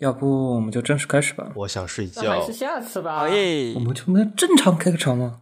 [0.00, 1.51] 要不我们就正式开始吧？
[1.55, 2.53] 我想睡那还觉是。
[2.53, 3.19] 下次吧。
[3.19, 3.79] 好耶我！
[3.79, 5.41] 们就能正常开个场吗？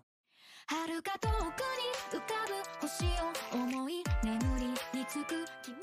[0.69, 5.75] 遥か遠くに浮かぶ星を思い眠りにつく君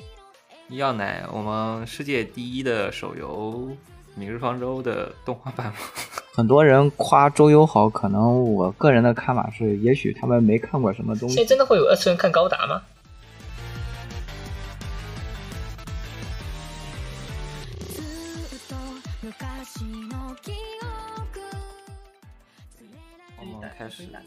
[0.70, 3.70] の要奶，我们世界第一的手游《
[4.14, 5.78] 明日方舟》的动画版吗？
[6.34, 11.34] 很多人夸周游好，可能我个人的看法是，也许他们没看过什么东西。
[11.34, 12.82] 现在真的会有二次元看高达吗？
[24.04, 24.26] 们开始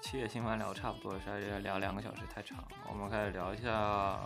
[0.00, 4.18] 七月新番聊差不多了，实在是聊两个小时太长，我们开始聊一下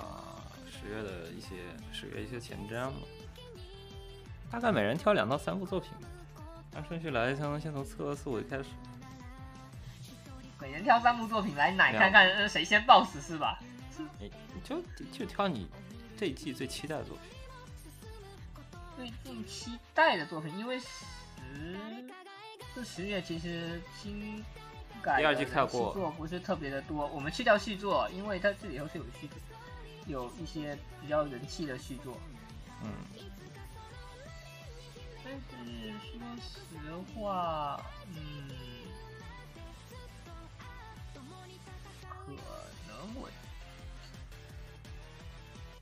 [0.71, 1.57] 十月的一些
[1.93, 2.93] 十月一些前瞻吧。
[4.51, 5.91] 大概每人挑两到三部作品，
[6.75, 8.65] 按顺序来，先先从测四五开始。
[10.61, 13.59] 每人挑三部作品来奶看看呃谁先 BOSS 是吧？
[14.19, 14.31] 你
[14.63, 15.69] 就就挑你
[16.17, 17.25] 这一季最期待的作品。
[18.97, 20.87] 最近期待的作品，因为十
[22.75, 24.45] 这十月其实新
[25.03, 29.29] 改第二季的看过续作不是特别的多，我们去掉续作，因为它这里头是有续
[30.07, 32.17] 有一些比较人气的续作，
[32.83, 32.91] 嗯，
[35.25, 35.41] 但是
[36.01, 36.51] 说实
[37.15, 38.51] 话，嗯，
[42.09, 42.33] 可
[42.89, 43.29] 能我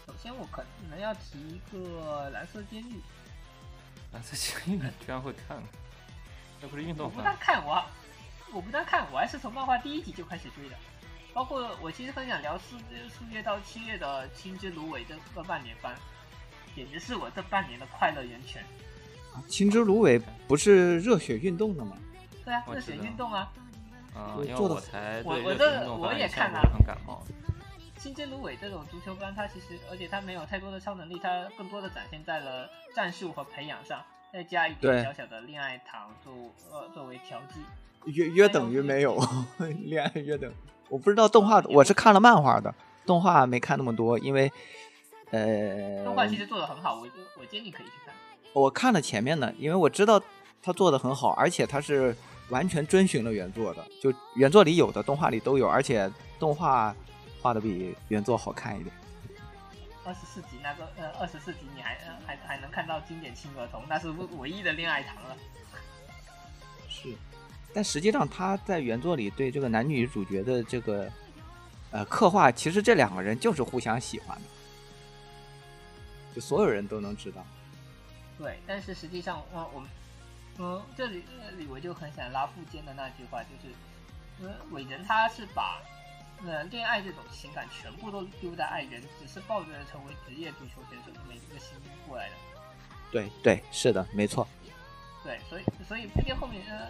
[0.07, 3.01] 首先我可能要提一个蓝色监狱，
[4.13, 5.63] 蓝色监狱人居然会看，
[6.61, 7.85] 那不是运我不动番但看我，
[8.53, 10.77] 我不但看，我还是从漫画第一集就开始追的。
[11.35, 12.77] 包括我其实很想聊四
[13.09, 15.95] 四月到七月的《青之芦苇》这个半年番，
[16.75, 18.65] 简直是我这半年的快乐源泉。
[19.47, 21.97] 青之芦苇不是热血运动的吗？
[22.45, 23.53] 对啊，热血运动啊，
[24.17, 27.23] 嗯，因为我才我我这我也看了很感冒。
[28.03, 36.33] 《青之芦苇》这种足球番，它其实而且它没有太多的超能力，它更多的展现在了战术和培养上，再加一点小小的恋爱糖作
[36.73, 37.61] 呃作为调剂。
[38.13, 39.19] 约约等于没有
[39.85, 40.53] 恋爱约等。
[40.89, 42.75] 我不知道动画，我是看了漫画的，
[43.05, 44.51] 动画没看那么多，因为
[45.31, 47.09] 呃，动画其实做的很好，我
[47.39, 48.15] 我建议可以去看。
[48.55, 50.21] 我看了前面的，因为我知道
[50.63, 52.17] 他做的很好，而且他是
[52.49, 56.95] 完全遵循了原作的，就原作里有的动画里都有，而且动画
[57.43, 58.95] 画的比原作好看一点。
[60.07, 64.09] 二十四集那个呃，二十四集你还呃还还能看到经典亲儿童，那是
[64.39, 65.37] 唯一的恋爱糖了。
[66.89, 67.11] 是，
[67.75, 71.11] 但实际上他在原作里对这个男女主角的这个
[71.91, 74.45] 呃刻画，其实这两个人就是互相喜欢的，
[76.35, 77.45] 就所有人都能知道。
[78.39, 79.89] 对，但是实际上，呃，我们，
[80.59, 83.75] 嗯，这里这里我就很想拉富坚的那句话，就是，
[84.43, 85.83] 呃，伟人他是把，
[86.47, 91.71] 呃，恋爱这种情感全部都丢在爱人，只是抱着成为职业足球选手这么一个心
[92.07, 92.35] 过来的。
[93.11, 94.47] 对对，是的，没错。
[95.25, 96.87] 对，所以所以富坚后面，呃，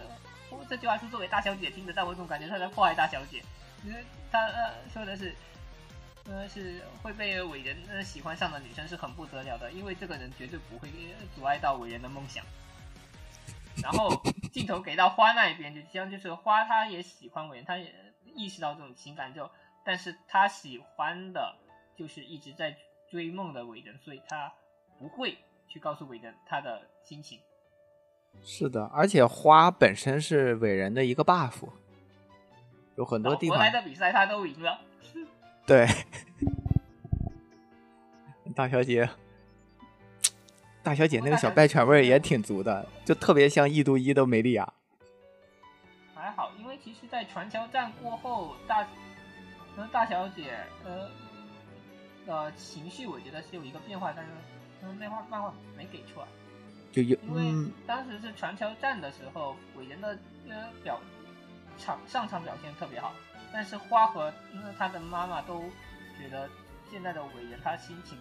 [0.69, 3.43] 这句话是作为大小姐听的，但我总感觉他在迫害大小姐，
[3.83, 5.35] 因为他呃说的是。
[6.25, 10.87] 呃，是会被伟人呃喜欢上的女生是很不得了的，因为这个人绝对不会
[11.33, 12.45] 阻碍到伟人的梦想。
[13.81, 14.21] 然后
[14.53, 17.95] 镜头给到花那一边，就像就是花，她也喜欢伟人，她也
[18.35, 19.49] 意识到这种情感之后，
[19.83, 21.57] 但是她喜欢的
[21.97, 22.77] 就是一直在
[23.09, 24.53] 追梦的伟人，所以她
[24.99, 25.35] 不会
[25.67, 27.39] 去告诉伟人她的心情。
[28.43, 31.67] 是的，而且花本身是伟人的一个 buff，
[32.95, 34.79] 有很多地方老婆来的比赛他都赢了。
[35.65, 35.87] 对，
[38.55, 39.07] 大小姐，
[40.81, 44.73] 大小姐那个小败犬味儿也挺足的，就特别像异度一的梅利亚。
[46.15, 48.87] 还好，因为其实，在传销战过后，大，
[49.77, 51.09] 呃，大小姐，呃，
[52.25, 54.31] 呃，情绪我觉得是有一个变化，但是，
[54.81, 56.25] 嗯，漫画漫画没给出来，
[56.91, 60.17] 就有因为嗯，当时是传球战的时候，伟人的
[60.49, 60.99] 呃表
[61.77, 63.13] 场上场表现特别好，
[63.53, 65.63] 但是花和呃他的妈妈都
[66.17, 66.49] 觉得
[66.91, 68.17] 现在的伟人他心情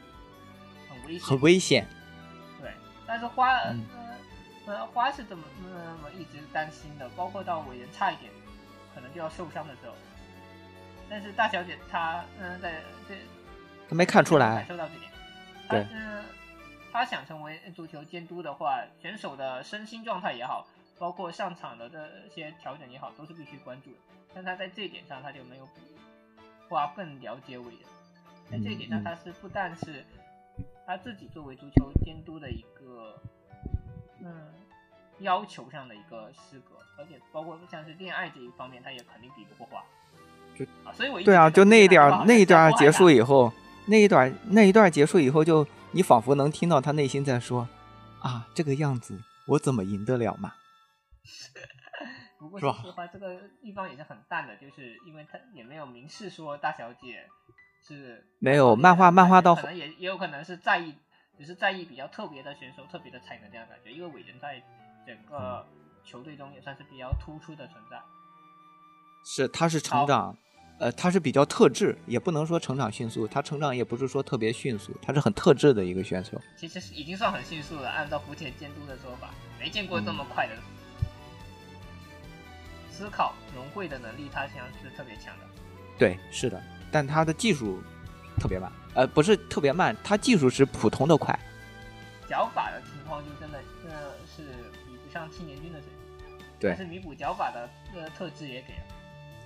[0.88, 1.86] 很危险，很危险。
[2.60, 2.70] 对，
[3.06, 3.84] 但是花呃嗯。
[4.66, 8.30] 呃花是怎么那么一直担心的，包括到伟人差一点
[8.94, 9.94] 可能就要受伤的时候，
[11.08, 13.14] 但是大小姐她嗯、呃在这
[13.88, 15.10] 她没看出感来，受到这点，
[15.66, 15.86] 她对
[16.88, 20.66] 嗯、她想成为足球监督的话，选手的身心状态也好，
[20.98, 23.96] 包括上场的这些调整也好，都是必须关注的。
[24.34, 25.80] 但他在这一点上，他就没有比
[26.68, 27.80] 花更了解伟人。
[28.50, 30.04] 在这一点上，嗯嗯她是不但是
[30.86, 33.20] 他自己作为足球监督的一个
[34.20, 34.48] 嗯
[35.20, 39.84] 要求上的一个失格，而且包括像是恋爱这一方面，他也肯定比不过花。
[40.56, 43.52] 就啊，所以我一对啊，就那一点那一段结束以后，
[43.86, 47.68] 那一段那一段结束以后，就你仿佛能听到他内心在说
[48.20, 50.54] ：“啊，这个样子我怎么赢得了嘛？
[52.38, 57.26] 不过是吧说实话，这个地方也是很淡的，就是因为他也没有明示说大小姐
[57.86, 60.94] 是没有漫画漫画到可能也也有可能是在意，
[61.36, 63.92] 只是在意比较特别的选手、特别的才能这样感觉。
[63.92, 64.62] 因为伟人在
[65.06, 65.66] 整个
[66.04, 68.00] 球队中也算是比较突出的存在。
[69.24, 70.36] 是，他是成长，
[70.78, 76.40] 呃，他是比较特质，也不能说成长迅速，他成长也不是说特别迅速，他是很特质的一个选手。
[76.56, 80.54] 其实是已经算很迅速了，按照福田监督的说法，没见过这么快的。
[82.92, 85.44] 思考融会的能力，他像是特别强的。
[85.98, 87.82] 对，是的，但他的技术
[88.38, 91.36] 特别慢，呃，不是特别慢，他技术是普通的快。
[92.28, 93.58] 脚法的情况就真的
[93.88, 94.42] 呃是
[94.86, 95.88] 比不上青年军的水
[96.18, 98.97] 平，对但是弥补脚法的呃特质也给了。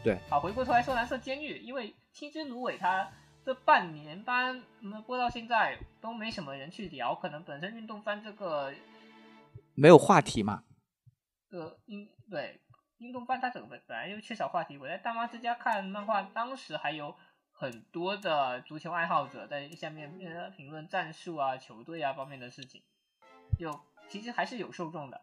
[0.05, 3.09] 对，好，回过头来说蓝色监狱，因为青之芦苇它
[3.45, 8.75] 这半年番，嗯，播到现在都没什么人去聊，可能本身运动番这个
[9.75, 10.65] 没有话题嘛？
[11.51, 12.61] 呃运对
[12.99, 14.77] 运动番它整个本来就缺少话题。
[14.77, 17.15] 我在大妈之家看漫画，当时还有
[17.53, 22.83] 很多的足球爱好者在下面呃评论战术啊、球队啊方面的事情，
[23.57, 25.21] 有其实还是有受众的。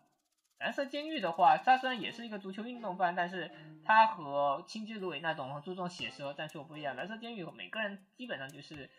[0.59, 3.49] 蓝色监狱的话，它虽然也是一个足球运动番，但是
[3.85, 6.95] 它和青之芦苇那种注重写实和战术不一样。
[6.95, 8.89] 蓝色监狱每个人基本上就是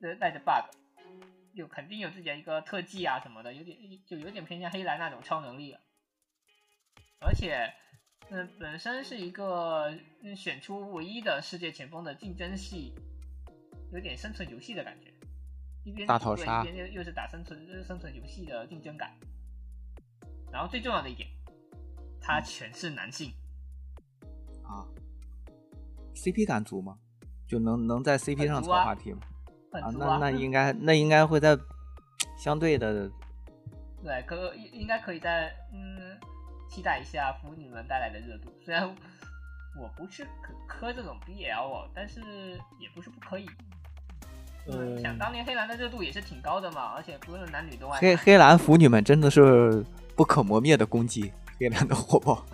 [0.00, 0.76] 呃带着 bug，
[1.56, 5.80] 就肯定有自己的一个特技啊什么的，有点就有点偏向黑蓝那种超能力了。
[7.20, 7.72] 而且，
[8.30, 12.92] 嗯、本身是一个嗯选出唯一的世界前锋的竞争系，
[13.92, 15.12] 有点生存游戏的感觉。
[15.84, 19.16] 一边对大逃杀一边又又是打生存生存游戏的竞争感。
[20.52, 21.28] 然后最重要的一点，
[22.20, 23.32] 他全是男性，
[24.62, 24.84] 啊
[26.14, 26.98] ，CP 感足吗？
[27.48, 29.20] 就能能在 CP 上很足啊炒话题吗？
[29.72, 29.90] 啊，啊。
[29.98, 31.58] 那那 应该那应该会在
[32.38, 33.10] 相对的
[34.02, 36.18] 对，可应应该可以在嗯
[36.68, 38.52] 期待一下腐女们带来的热度。
[38.64, 38.84] 虽然
[39.80, 42.20] 我不是可磕这种 BL 哦，但是
[42.78, 43.46] 也不是不可以。
[44.66, 47.98] 嗯，想当年黑蓝的热度也是挺高的嘛，而且不论男女都爱。
[47.98, 52.44] 黑黑蓝腐女们真的是不可磨灭的攻击，黑蓝的火爆。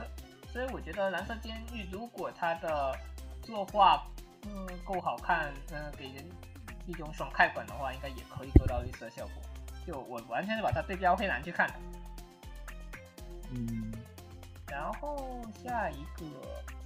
[0.53, 2.97] 所以我觉得蓝色监狱如果它的
[3.43, 4.03] 作画
[4.47, 6.25] 嗯够好看，嗯给人
[6.87, 9.43] 一种爽快感的话，应该也可以做到类似的效果。
[9.87, 11.75] 就我完全是把它对标黑蓝去看的。
[13.53, 13.93] 嗯，
[14.71, 16.78] 然后下一个，嗯，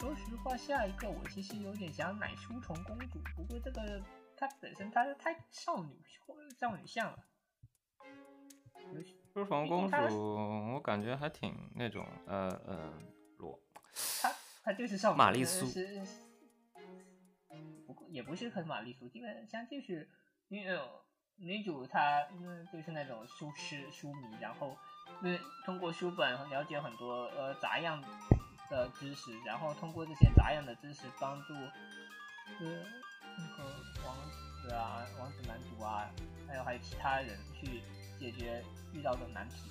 [0.00, 4.02] 说实话，下一个我其实有点想奶书虫公主，不过这个
[4.34, 6.02] 它本身它太少女
[6.58, 7.18] 少女像了。
[9.34, 9.96] 书虫公主，
[10.72, 12.98] 我感觉还挺那种呃呃
[13.36, 13.60] 裸，
[14.22, 14.32] 她
[14.64, 15.66] 她就是少玛丽苏，
[17.86, 20.08] 不过也不是很玛丽苏，基本上就是
[20.48, 20.64] 女
[21.36, 24.74] 女主她嗯就是那种书痴书迷，然后
[25.20, 28.02] 嗯通过书本了解很多呃杂样
[28.70, 32.84] 的知识，然后通过这些杂样的知识帮助呃
[33.36, 33.64] 那个
[34.06, 34.16] 王
[34.62, 36.08] 子啊王子男主啊，
[36.46, 37.82] 还有还有其他人去
[38.18, 39.70] 解决遇到的难题。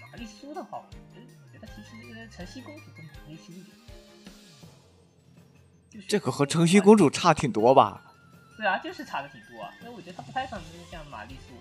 [0.00, 3.76] 玛丽苏的话，我觉得我觉得其实晨曦公主更玛丽苏一点。
[5.90, 8.02] 就是这个和晨曦公主差挺多吧？
[8.56, 11.54] 对啊，就是差的挺多啊，所以我觉得她不太可能是像玛丽苏。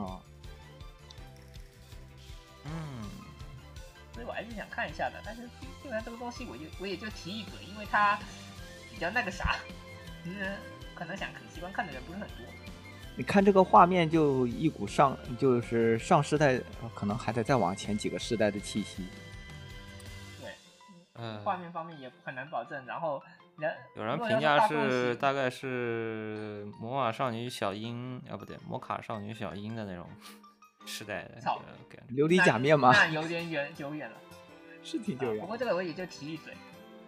[0.00, 0.22] 哦、
[2.64, 2.70] 嗯，
[4.12, 5.20] 所以我还是想看一下的。
[5.24, 5.42] 但是
[5.82, 8.18] 基本上这个东西我就我也就提一嘴，因为它
[8.90, 9.56] 比较那个啥，
[10.24, 10.52] 其实，
[10.94, 12.36] 可能想喜欢看的人不是很多。
[13.16, 19.06] 你看这个画面，就一股上就是上世代，呃可能还得再往前几个世代的气息。
[20.40, 20.50] 对，
[21.14, 22.86] 嗯，画面方面也很难保证。
[22.86, 23.22] 然后
[23.58, 30.08] 人有人评价是大概是魔法少女小樱啊，不对，魔卡少女小樱的那种
[30.86, 31.40] 时代的。
[32.10, 32.92] 琉璃假面吗？
[32.92, 34.16] 那有点远久远了。
[34.82, 36.56] 是挺啊不过这个我也就提一嘴。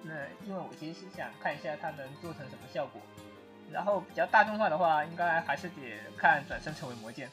[0.03, 0.13] 那
[0.45, 3.01] 因为我其实是想看一下它能做成什么效果。
[3.71, 7.31] 然后比较大众化的话，应该还是得看转身成为魔剑。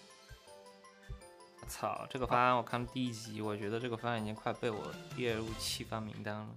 [1.68, 6.56] 操，这个方案我看第一集，我觉得这个方案已经快被我列入弃番名单了。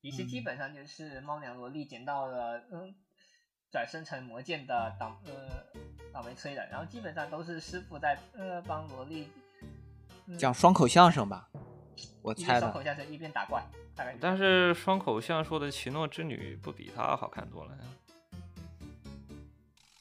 [0.00, 2.94] 其实基本上就是猫娘萝莉捡到了嗯
[3.74, 5.32] 转生成魔剑的倒呃
[6.12, 9.28] 倒霉催的，然后基本上都是师傅在呃帮萝莉、
[10.26, 11.48] 嗯、讲双口相声吧，
[12.22, 12.60] 我一边猜的。
[12.60, 13.60] 双口相声一边打怪，
[13.96, 17.78] 大概但是双口相说的奇诺之女不比她好看多了呀。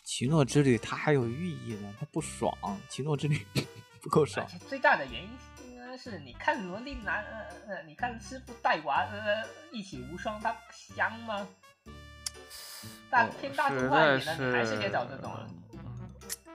[0.04, 2.56] 奇诺之旅它还有寓意呢，它不爽。
[2.88, 3.44] 奇诺之旅
[4.04, 5.30] 不够爽最大的原因
[5.72, 11.48] 应该是你看萝莉男呃呃，你看师傅带娃呃一起无双，他香吗？
[13.10, 15.48] 大哦偏大实在点的，你还是得找这种啊。
[15.48, 15.58] 嗯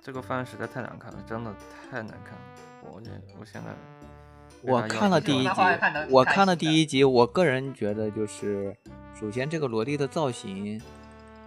[0.00, 1.54] 这个番实在太难看了，真的
[1.90, 2.40] 太难看了。
[2.80, 3.68] 我这我现在
[4.62, 5.50] 我看了第一集
[6.08, 8.75] 我看了第一集，我个人觉得就是，
[9.12, 10.80] 首先这个萝莉的造型，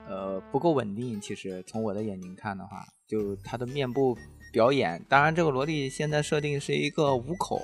[0.07, 1.19] 呃，不够稳定。
[1.19, 4.15] 其实从我的眼睛看的话，就她的面部
[4.51, 7.59] 表演，当然这个萝莉现在设定是一个五口，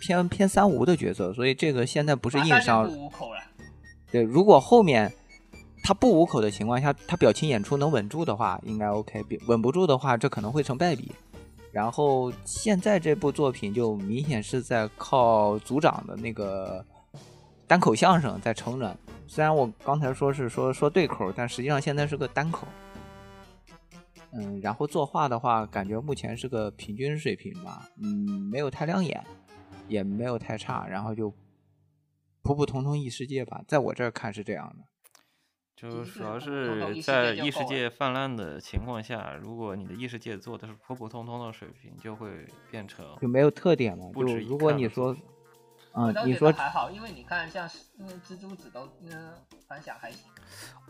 [0.00, 3.06] 偏偏三无的角色，所以这个现在不是硬伤不。
[3.06, 3.40] 五口了。
[4.12, 5.12] 对，如果后面
[5.82, 11.12] 他不捂口的情况下，他表情演出能稳住的话，应该 OK；稳不住的话，这可能会成败笔。
[11.72, 16.84] 然后现在这部作品就明显是在靠组长的那个
[17.66, 18.96] 单口相声在撑着。
[19.26, 22.66] 虽然我刚才说是说说对口，但实际上现在是个单口。
[24.32, 29.24] 嗯，然后作画的话，感觉目前是个平均水平吧，嗯，没有太亮眼，
[29.88, 31.32] 也没有太差，然后就
[32.42, 34.84] 普普通通异世界吧，在我这儿看是这样的。
[35.80, 44.10] 就主要是在异世界泛滥的情况下，如果你的异世界做的是普普通通的水平，就会变成就没有特点嘛。
[44.14, 45.24] 就如果你说看的作品，
[45.94, 49.32] 嗯，我倒觉你说还好，因为你看像是嗯蜘蛛子都嗯
[49.66, 50.20] 反响还行。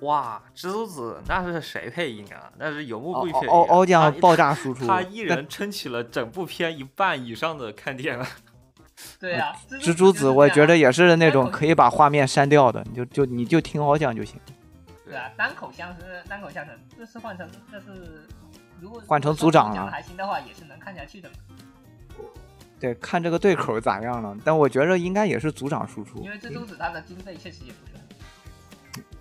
[0.01, 2.53] 哇，蜘蛛子那是谁配音啊？
[2.59, 3.53] 那是游牧敖部配音啊。
[3.53, 8.27] 敖敖酱爆炸输 出，他一人撑起了整部片一半以上的看点了。
[9.21, 11.71] 对啊，蜘蛛子我觉得也是那种可以。
[11.71, 14.39] 以把画面删掉的，你就就你就听敖酱就行。
[15.11, 18.29] 对啊，单口相声，单口相声，这是换成这是
[18.81, 21.35] 如果换成组长了还行的话，也是能看下去的嘛。
[22.79, 27.93] 对，看这个对口咋样了，但我觉着应该也是组长输出因，为蜘蛛子他的经费确实也不是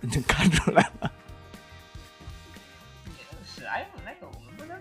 [0.08, 1.10] 你看出来了。
[3.44, 4.76] 史莱姆那个我们不能，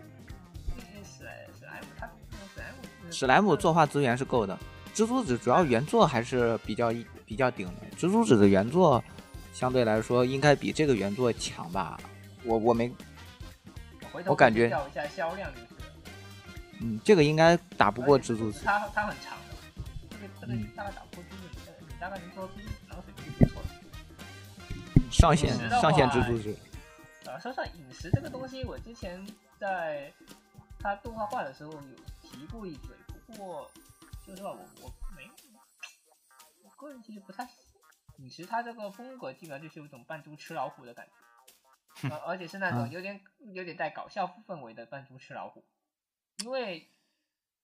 [0.78, 2.08] 嗯史莱史莱姆他
[2.56, 4.58] 史莱姆嗯史莱姆作画资源是够的，
[4.94, 6.94] 蜘蛛子主要原作还是比较
[7.26, 7.98] 比较顶的。
[7.98, 9.04] 蜘蛛子的原作
[9.54, 12.00] 相对来说应该比这个原作强吧？
[12.44, 12.92] 我我没，
[14.26, 15.68] 我感觉比较一下销量就是。
[16.82, 18.64] 嗯，这个应该打不过蜘蛛丝。
[18.64, 19.56] 它它很长的，
[20.10, 23.68] 这个这个嗯大概打不过蜘蛛大概能说蜘蛛子然后水平就不错了。
[25.12, 26.56] 上线上线蜘蛛丝。
[27.30, 29.24] 啊，说上饮食这个东西，我之前
[29.60, 30.10] 在
[30.80, 31.82] 它动画化的时候有
[32.24, 32.96] 提过一嘴，
[33.28, 33.70] 不过
[34.26, 35.30] 说实话，我我没，
[36.64, 37.46] 我个人其实不太
[38.20, 41.08] 饮食它这个风格，基本上就是有一种扮猪吃老虎的感
[42.02, 43.20] 觉，呃，而且是那种嗯有点
[43.54, 45.66] 有点带搞笑氛围的扮猪吃老虎，
[46.44, 46.90] 因为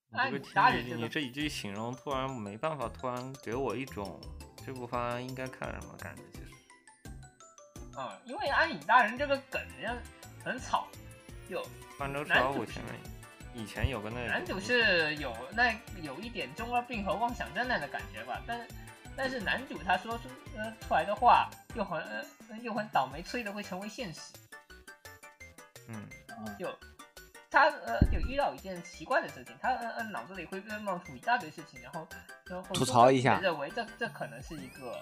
[0.09, 4.19] 你按你这个你大人这个这一句形容，突然没办法，突然给我一种
[4.65, 6.23] 这部番应该看什么感觉？
[6.31, 10.01] 其实，啊、因为安影大人这个梗人
[10.41, 10.87] 很草，
[11.49, 11.61] 就
[11.97, 12.93] 泛舟吃老虎前面
[13.53, 18.67] 以前有个那男主是有那有一点中二病和妄想症那的感觉吧，但是
[19.17, 20.23] 但是男主他说出
[20.57, 22.25] 呃出来的话又很呃
[22.61, 24.33] 又很倒霉催的会成为现实，
[25.87, 26.07] 嗯，
[26.59, 26.67] 就
[27.49, 32.07] 他呃就遇到一件奇怪的事情，他呃呃脑子里会呃冒出一大堆事情，然后
[32.45, 33.39] 然后吐槽一下。
[33.39, 35.01] 认为这这可能是一个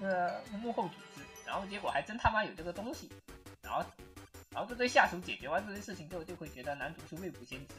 [0.00, 3.10] 呃幕后组织，然后结果还真他妈有这个东西，
[3.62, 3.84] 然后
[4.50, 7.74] 然后这对下属解决完这些事情之后，就会觉得男主是未卜先知，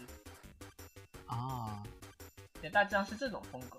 [1.26, 1.82] 啊，
[2.62, 3.78] 也大致上是这种风格。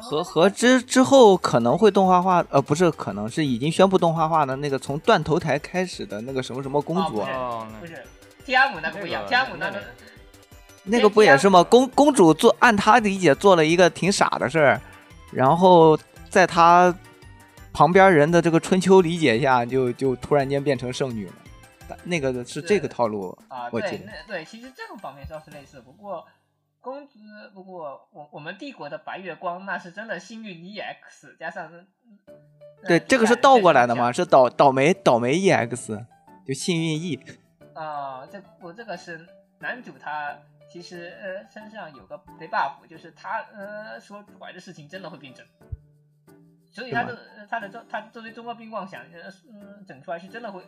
[0.00, 8.02] 和和之之后可能会动画化，呃，不是，可能是已经宣布动画化的那个从断头台开始的那个什么什么公主，哦不是哦，是
[8.46, 9.82] T M 那个不一样，T M 那个
[10.84, 11.62] 那个不也是吗？
[11.62, 14.80] 公公主做按她理解做了一个挺傻的事儿，
[15.30, 15.98] 然后
[16.30, 16.94] 在她
[17.74, 21.34] 旁边人的这个春秋理解下，就就突然间变成圣女了。
[21.86, 26.24] 但那个是这个套路，啊，对，我记得那对，其实这种方面倒是类似，不过
[26.82, 27.18] 公主，
[27.54, 36.04] 不过我我们帝国的白月光那是真的幸运 EX 加上呃对，这个是倒过来的嘛，是倒倒霉倒霉 EX，
[36.44, 37.20] 就幸运 E。
[37.72, 39.26] 啊，这我这个是
[39.60, 40.36] 男主他
[40.68, 45.46] 其实呃身上有个 debuff，就是他呃说出来的事情真的会变真，
[46.72, 50.62] 所以他的呃他的这他这对中二病妄想呃嗯整出来是真的会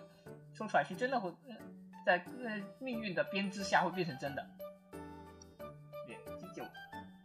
[0.53, 1.57] 说出来是真的会、呃、
[2.07, 4.47] 在呃命运的编织下会变成真的，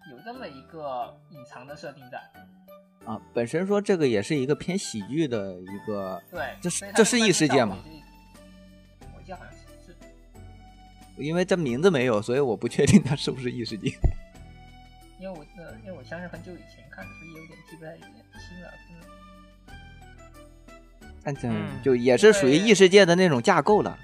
[0.10, 2.18] 有这么一个隐藏的设定在，
[3.06, 8.06] 啊，本身说这个也是一个偏喜剧的一个，对，这是这是异世界嘛译效果也是？
[9.16, 9.96] 我记得好像是是。
[11.18, 13.89] 因为这名字没有，所以我不确定它是不是异世界。
[15.20, 18.74] 因为我呃，因为我像是很久以前看的，所以有点记不太清了。
[18.89, 18.96] 嗯，
[21.22, 24.00] 但这嗯就也是属于异世界的那种架构了。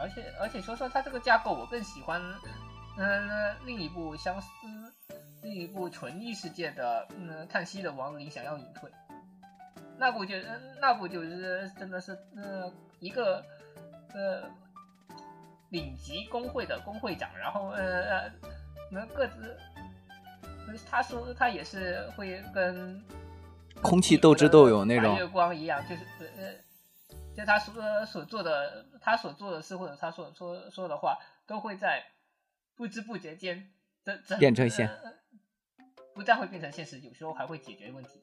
[0.00, 2.20] 而且而且说说它这个架构，我更喜欢
[2.96, 4.48] 嗯、另一部相思
[5.42, 8.90] 另一部纯异世界的嗯《叹息的亡灵想要隐退》。
[9.98, 13.44] 那部就呃那部就是真的是呃一个
[14.12, 14.48] 呃
[15.70, 18.30] 顶级工会的工会长，然后呃呃
[18.90, 19.56] 能各自，
[20.88, 23.04] 他说他也是会跟
[23.82, 26.54] 空气斗智斗勇那种月光一样，就是呃呃，
[27.36, 32.04] 就他所所做的他所做的事或者他所说说的话，都会在
[32.76, 33.72] 不知不觉间
[34.04, 35.12] 这这变成现呃
[36.14, 38.20] 不但会变成现实，有时候还会解决问题。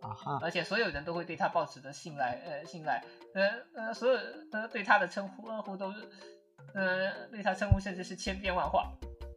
[0.00, 4.18] 啊哈，而且所有人都会对他保持着信赖，呃，信赖，呃呃，所有
[4.50, 6.08] 呃对他的称呼呃呼都是，
[6.72, 8.90] 呃，对他称呼甚至是千变万化，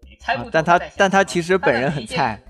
[0.04, 2.42] 你猜不但他但他其实本人很菜，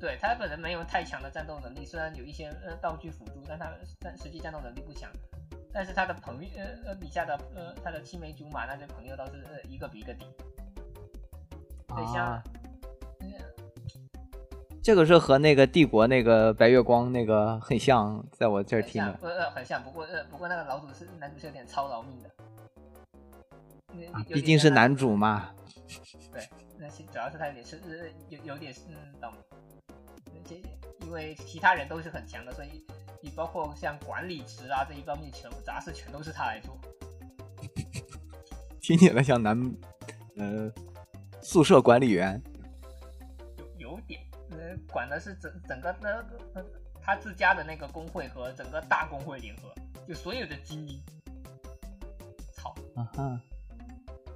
[0.00, 5.10] 对他本人没有太强的战斗能力，虽然有一些呃道具辅助，但他但实际战斗能力不强。
[5.74, 10.26] 但是他的朋友呃呃笔下的呃他的青梅竹马那些朋友倒是呃一个比一个顶，
[11.96, 12.42] 对像、啊，
[13.20, 13.26] 呃
[14.82, 19.18] 这个是和那个帝国那个白月光那个很像，在我这儿听的。
[19.22, 22.30] 呃呃很像，不过呃不过那个老主是男主是有点操劳命的，
[24.28, 25.50] 毕竟是男主嘛，
[26.32, 29.32] 对，那些主要是他有点是呃有有点是嗯懂，
[29.88, 30.60] 而且
[31.02, 32.84] 因为其他人都是很强的，所以
[33.20, 36.76] 你包括像管理职啊这一方面全部杂事全都是他来做。
[38.82, 39.56] 听起来像男
[40.36, 40.68] 呃
[41.42, 42.40] 宿舍管理员
[43.76, 44.20] 有有点，
[44.50, 46.64] 呃，管的是整整个那个呃
[47.02, 49.74] 他自家的那个工会和整个大工会联合，
[50.06, 51.02] 就所有的精英。
[52.54, 53.40] 操，啊哈，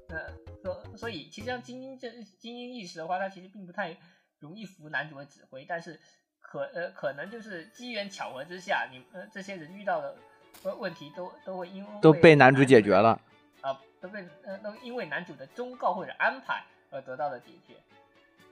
[0.09, 0.33] 呃，
[0.63, 2.11] 所所以其实像精英这
[2.41, 3.97] 精英意识的话，他其实并不太
[4.41, 6.01] 容易服男主的指挥，但是
[6.41, 10.17] 可呃可能就是机缘巧合之下，你呃这些人遇到的
[10.65, 13.21] 问问题都都会因为都被男主解决了。
[13.63, 17.75] 啊、都被呃都因为男主的忠告或者安排而得到的解决。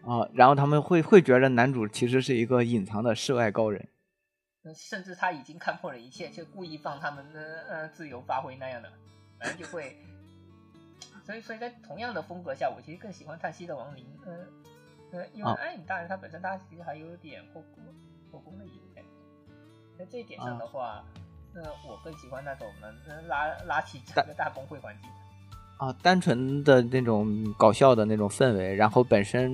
[0.07, 3.89] 啊，然后他们会会觉得男主其实是一个隐藏的世外高人。
[4.65, 8.91] 呃甚至他已经看破了一切，却故意放他们呃呃自由发挥那样的，
[9.39, 9.97] 反正就会，
[11.23, 14.33] 所以所以在同样的风格下，我其实更喜欢叹息的亡灵，呃
[15.13, 17.85] 呃，因为啊暗影大人他本身他其实还有点后宫
[18.33, 19.05] 后宫的意味
[19.99, 21.05] 在这一点上的话，
[21.55, 25.17] 那、我更喜欢那种能能拉拉起整个大公会环境的。
[25.77, 29.53] 啊，单纯的那种搞笑的那种氛围，然后本身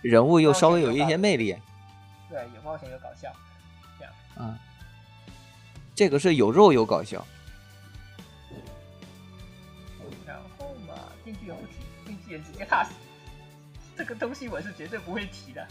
[0.00, 1.56] 人物又稍微有一些魅力，
[2.30, 3.30] 对，有冒险有搞笑，
[3.98, 4.12] 这样。
[4.36, 4.58] 啊，
[5.94, 7.26] 这个是有肉有搞笑，
[10.26, 10.94] 然后嘛，
[11.24, 11.74] 电锯人不提，
[12.06, 12.90] 电锯也直接 pass，
[13.96, 15.66] 这个东西我是绝对不会提的。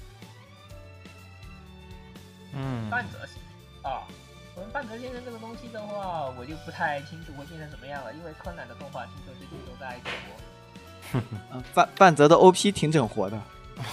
[2.53, 3.41] 嗯，半泽先
[3.81, 4.22] 啊，我
[4.61, 11.57] 们半泽先生这个东西的话，我就不太清楚会变成什么样了，因为柯南的动画听说最近都在直播。
[11.57, 13.41] 啊， 半半泽的 OP 挺整活的，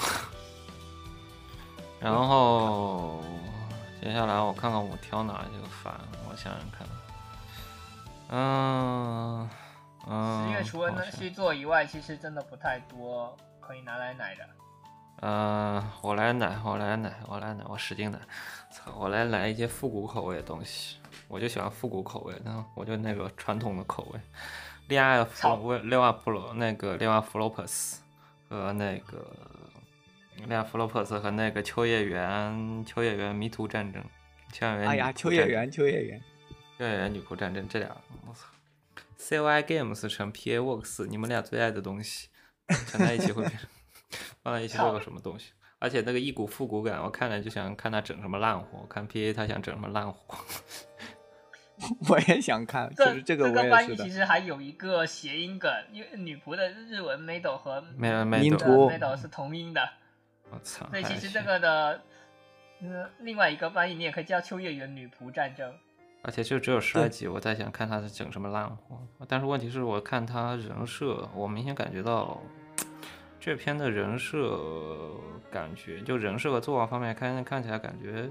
[2.01, 3.23] 然后
[4.01, 5.94] 接下来我看看我挑哪一个番，
[6.29, 6.87] 我想想看。
[8.33, 9.49] 嗯
[10.07, 14.44] 嗯，十月除了那续作以外，其实真的不太多可以拿来奶的。
[15.20, 18.18] 呃，我来奶，我来奶，我来奶，我使劲奶，
[18.72, 20.96] 操，我来来一些复古口味的东西，
[21.28, 24.20] 我就喜欢复古口味，然后我就那个传统的口味，
[24.88, 28.00] 恋爱弗操洛恋爱弗洛那个恋爱弗洛珀斯
[28.48, 29.26] 和那个
[30.37, 34.02] 恋爱弗洛珀斯和那个秋叶原秋叶原迷途战争，
[34.50, 36.18] 秋叶原哎呀，秋叶原，秋叶原，
[36.78, 37.94] 秋叶原女仆战争这俩，
[38.26, 38.46] 我操
[39.18, 42.28] ，CY Games 乘 PA Works，你们俩最爱的东西，
[42.88, 43.68] 乘在一起会变成，
[44.42, 45.53] 放在一起会有什么东西？
[45.79, 50.38] 而且那个一股复古感，我看了就想看他整什么烂活，看 PA 他想整什么烂活。
[52.11, 54.11] 我也想看，就是这个我也是的个翻译其。
[54.11, 59.88] 实还有一个谐音梗，因为女仆的日文 Mado 和没有没有民图 Mado 是同音的，
[60.51, 60.87] 我操！
[60.90, 62.03] 所以其实这个的，
[62.83, 65.73] 呃，另外一个翻译你也可以叫秋叶原女仆战争。
[66.23, 69.01] 而且就只有十二集，我在想看他是整什么烂活。
[69.27, 72.38] 但是问题是我看他人设，我明显感觉到
[73.40, 74.61] 这篇的人设
[75.50, 78.31] 感觉，就人设和作画方面看看起来感觉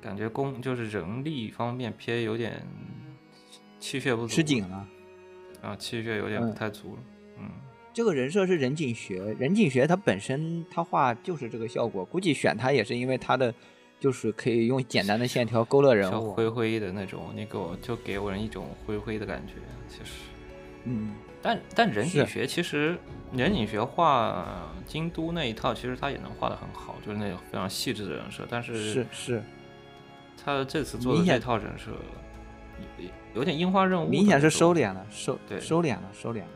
[0.00, 2.64] 感觉工就是人力方面偏有点
[3.80, 4.86] 气血不足，吃紧了。
[5.60, 7.02] 啊，气血有点不嗯太足了。
[7.38, 7.50] 嗯，
[7.92, 13.52] 这个人设是任景学，任景学他本身他画就是这个效果，估计选他也是因为他的
[13.98, 16.32] 就是可以用简单的线条勾勒人物。
[16.32, 19.54] 灰灰的那种，你给我就给我人一种灰灰的感觉，
[19.88, 20.12] 其实。
[20.84, 22.98] 嗯，但但人体学其实
[23.32, 24.46] 人体学画
[24.86, 28.46] 京都那一套，其实他也能画的很好，就是那种非常细致的人设。
[28.48, 29.42] 但是是是，
[30.42, 31.92] 他这次做的明显这套人设
[32.98, 36.48] 有有点樱花任务，明显是收敛了，收对收敛了，收敛了。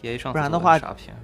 [0.00, 1.16] P A 上次不然的话傻片，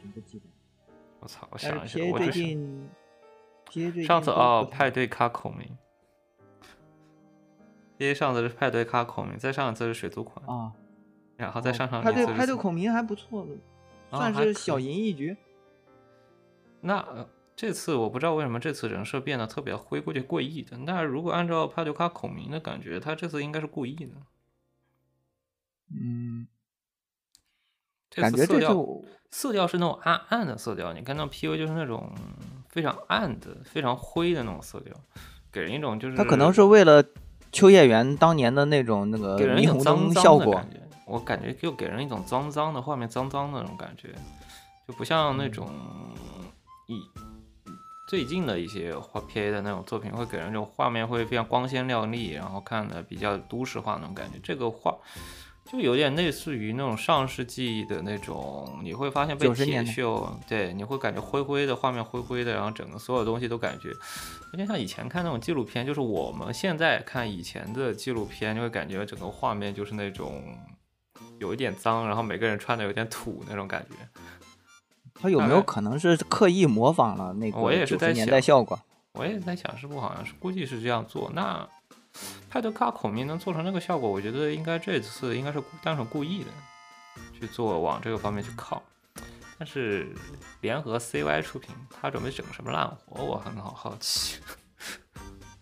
[0.00, 0.44] 真不记得。
[1.18, 1.48] 我我操！
[1.50, 2.88] 我想一下我最近
[4.06, 5.68] 上次哦，派对卡孔明
[7.98, 10.72] ，PA 上次是派对咖孔明，再上一次是水族馆，啊，
[11.36, 13.52] 然后再上上派对一次是派对孔明还不错的，
[14.16, 15.36] 算是小赢一局。
[16.80, 20.76] 那、呃这次我不知道为什么这次人设变得特别灰，估计故意的。
[20.76, 24.12] 那如果按照派对咖孔明的感觉，他这次应该是故意的。
[25.88, 26.46] 嗯，
[28.10, 32.14] 这感觉这次色调就色调是那种暗暗的色调，你看那 P U 就是那种
[32.68, 34.94] 非常暗的、非常灰的那种色调，
[35.50, 37.02] 给人一种就是他可能是为了
[37.56, 40.80] 秋叶原当年的那种那个给人一霓虹种脏脏灯效果的感，觉。
[41.06, 44.14] 我感觉就给人一种脏脏的画面，脏脏的那种感觉，
[44.86, 45.70] 就不像那种
[46.86, 47.00] 一
[48.06, 54.38] 最近的一些画 PA 的那种作品，会给人这种画面会非常光鲜亮丽，然后看的比较都市化那种感觉。
[54.42, 54.94] 这个画
[55.70, 70.42] 就有点类似于那种上世纪的那种，你会发现被90铁年代锈，对，你会感觉灰灰的画面，灰灰的，然后整个所有东西都感觉有点像以前看那种纪录片，就是我们现在看以前的纪录片，就会感觉整个画面就是那种
[71.40, 73.96] 有一点脏，然后每个人穿的有点土那种感觉。
[75.18, 78.78] 他有没有可能是刻意模仿了那我也个九十年是在想代效果？
[79.14, 81.32] 我也在想，是不好像是估计是这样做？
[81.34, 81.66] 那
[82.48, 86.50] 派对卡孔明能做成那个效果，我觉得应该这次应该是故单纯故意的
[87.38, 88.82] 去做，往这个方面去靠。
[89.58, 90.14] 但是
[90.60, 94.40] 联合 CY 出品，他准备整什么烂活，我很好好奇。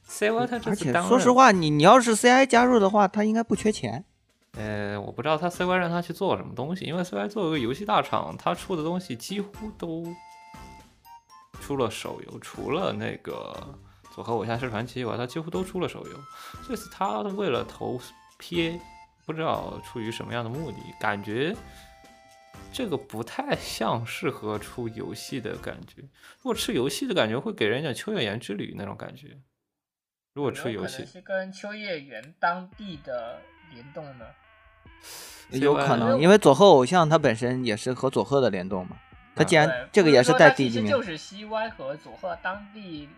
[0.08, 4.04] CY 他这而且次担任说实话，你你要是 CI 加入的话，他应该不缺钱。
[4.56, 10.06] 呃，我不知道他 CY 让他去做什么东西，因为 CY 作为一个游戏大厂，他出的东西几乎都
[11.60, 13.52] 出了手游，除了那个
[14.14, 16.20] 《佐贺偶像是传奇》以外，他几乎都出了手游。
[16.68, 18.00] 这次他为了投
[18.38, 18.80] PA，
[19.26, 21.56] 不知道出于什么样的目的，感觉
[22.72, 26.02] 这个不太像适合出游戏的感觉。
[26.38, 29.36] 如果出游戏的感觉，会给人一点秋叶原之旅那种感觉。
[30.32, 33.40] 如果出游戏是跟秋叶原当地的
[33.72, 34.24] 联动呢？
[35.50, 38.96] 有可能，因为佐贺偶像它本身也是和佐贺的联动嘛。
[39.36, 43.08] 它既然，这个也是或者说它在第一名其实就，是 CY 和佐贺当地，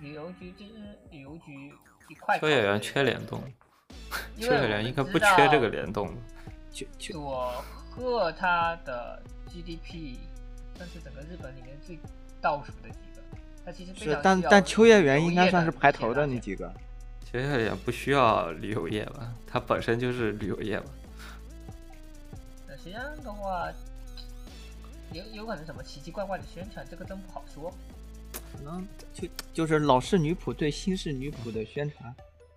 [0.00, 1.72] 旅游局就是旅游局
[2.08, 2.38] 一块。
[2.38, 3.42] 秋叶原缺联动，
[4.38, 6.14] 秋叶原应该不缺这个联动。
[6.70, 10.18] 去去佐贺它的 GDP
[10.76, 11.98] 算是整个日本里面最
[12.40, 13.22] 倒数的几个，
[13.64, 16.70] 它其实非是常，但但秋叶原应该算是排头的那几个。
[17.24, 19.32] 秋叶原不需要旅游业吧？
[19.46, 20.86] 它本身就是旅游业吧？
[22.68, 23.72] 那实际上的话，
[25.12, 27.72] 有有可能什么奇奇怪怪的宣传，这个真不好说。
[28.52, 32.14] 可能就就是老式女仆对新式女仆的宣传，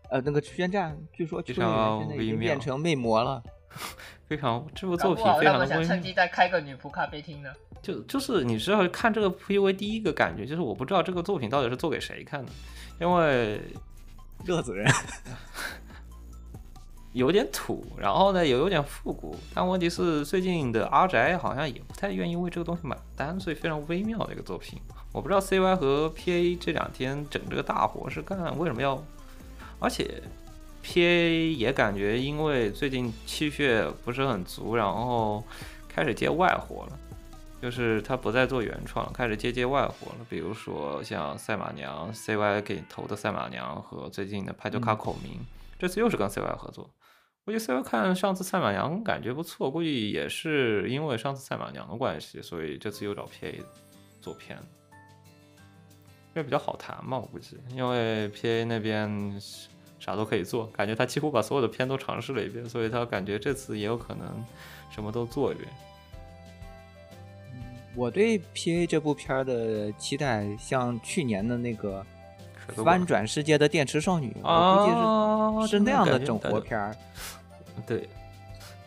[0.09, 3.41] 呃，那个宣战，据说秋叶原现在已经微妙变成魅魔了。
[4.27, 6.13] 非常这部作品非常的微妙们想趁机。
[6.13, 7.49] 再开个女仆咖啡厅呢。
[7.81, 12.51] 就就是你知道看这个 PV 第一个感觉就是我不知道这个作品到底是做给谁看的，
[12.99, 13.61] 因为
[14.43, 14.91] 热死人！
[17.13, 24.79] 有点土，然后呢也有点复古，但问题是最近的阿宅好像也不太愿意为这个东西买单，所以非常微妙的一个作品。
[25.11, 29.03] 我不知道 CY 和 PA 这两天整这个大活是干为什么要，
[29.79, 30.21] 而且
[30.83, 35.43] PA 也感觉因为最近气血不是很足，然后
[35.87, 36.99] 开始接外活了。
[37.61, 40.25] 就是他不再做原创了，开始接接外活了。
[40.29, 45.45] 比如说像赛马娘 CY 给投的赛马娘和最近的派对卡孔明，
[45.77, 46.89] 这次又是跟 CY 合作。
[47.43, 53.53] 估计 CY 看上次赛马娘感觉不错，估计也是因为上次赛马娘的关系，所以这次又找 PA
[54.21, 54.78] 做片，因
[56.35, 59.41] 为比较好谈嘛，我估计，因为 PA 那边
[59.99, 64.45] 啥都可以做，感觉他几乎把所有的片都尝试了一遍，所以他感觉这次也有可能
[64.89, 65.67] 什么都做一遍。
[67.95, 72.05] 我对 P A 这部片儿的期待，像去年的那个
[72.75, 76.95] 翻转世界的电池少女，我啊估计是是那样的整活片儿，
[77.87, 78.07] 对，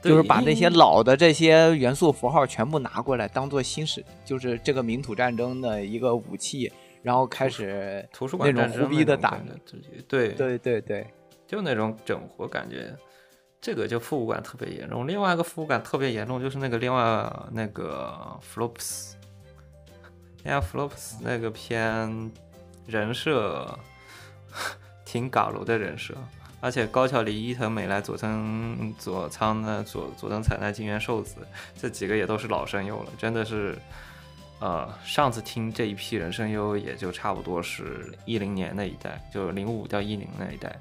[0.01, 6.73] 就是把那些老的这些元素符号全部拿过来，当做新史，就是这个民土战争的一个武器，
[7.03, 9.41] 然后开始图书馆那种胡逼的打
[10.07, 11.07] 对对对对，
[11.49, 12.97] 就那种整活感觉，
[13.61, 15.07] 这个就复古感特别严重。
[15.07, 19.15] 另外一个复古感特别严重就是那个另外那个 Flops，
[20.45, 22.31] 人家 Flops 那个片
[22.87, 23.77] 人设
[25.05, 26.15] 挺嘎楼的人设，
[26.61, 31.39] 而且高桥离、伊藤美来、佐藤佐仓的、佐佐藤彩奈、金元寿子
[31.77, 33.77] 这几个也都是老声优了，真的是。
[34.63, 40.79] 呃，上次听这一批人声优，也就差不多是一零年那一代，就零五到一零那一代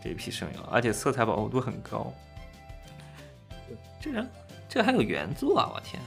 [0.00, 2.12] 这一批声优，而且色彩饱和度很高。
[4.00, 4.24] 这人
[4.68, 5.68] 这还有原作啊！
[5.74, 6.00] 我天，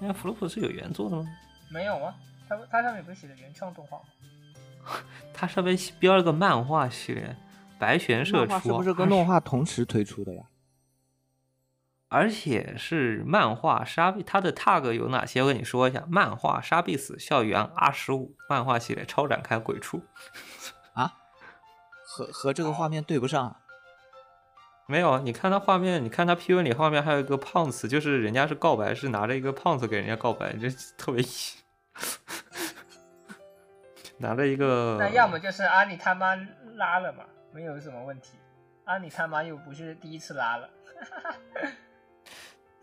[0.00, 1.26] 那弗洛普是有原作的吗？
[1.68, 2.14] 没有啊，
[2.48, 4.04] 它它上面不是写的原创动画吗？
[5.34, 7.36] 它上面标了个漫画系列，
[7.76, 10.44] 白玄社出，是不是跟动画同时推出的呀？
[12.10, 15.42] 而且是漫画沙币，它的 tag 有哪些？
[15.42, 20.02] 我跟你说一下：漫画沙必死校园二十五漫画系列超展开鬼畜。
[20.94, 21.12] 啊
[22.02, 23.56] 和和这个画面对不上啊。
[24.86, 31.22] 没有，你看他画面，你看他 P V 里画面还有一个胖子，就是人家是告白，是拿着一个胖子给人家告白，这特别
[34.16, 34.96] 拿着一个。
[34.98, 36.34] 那要么就是阿里他妈
[36.76, 38.38] 拉了嘛，没有什么问题。
[38.84, 40.70] 阿里他妈又不是第一次拉了，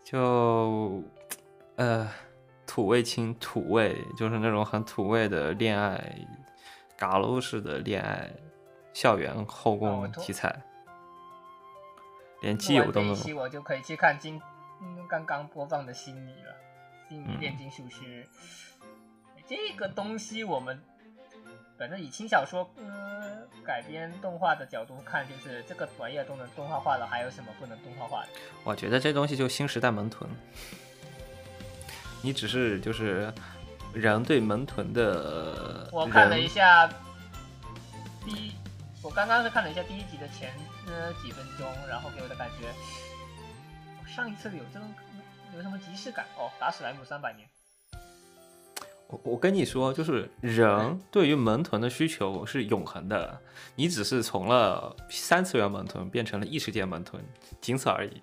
[0.06, 1.02] 就
[1.74, 2.08] 呃
[2.64, 6.16] 土味情土味，就是那种很土味的恋爱，
[6.96, 8.30] 嘎喽式的恋爱，
[8.92, 10.62] 校园后宫题材，
[12.40, 13.12] 连基友都没有。
[13.14, 14.40] 一期我就可以去看今
[14.80, 16.52] 嗯刚刚播放的《心理》了，
[17.08, 18.24] 《心理嗯炼金术师》
[19.44, 20.80] 这个东西我们。
[21.78, 23.46] 反正以轻小说嗯。
[23.64, 28.28] 改编动画的角度看，就是这个玩意儿都能动画化了，还有什么不能动画化的？
[28.62, 30.30] 我觉得这东西就新时代萌豚，
[32.22, 33.32] 你只是就是
[33.92, 36.88] 人对萌豚的我看了一下
[38.24, 38.52] 第一，
[39.02, 40.54] 我刚刚是看了一下第一集的前
[40.86, 42.68] 呃几分钟，然后给我的感觉，
[44.08, 44.88] 上一次有这种
[45.56, 46.24] 有什么即视感？
[46.38, 47.48] 哦，打史莱姆三百年，
[49.08, 53.40] 我我跟你说，就是人对于萌豚的需求是永恒的，
[53.76, 57.22] 你只是从了三次元萌豚变成了异世界萌豚，
[57.60, 58.20] 仅此而已。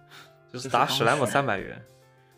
[0.52, 1.82] 就是打史莱姆三百元，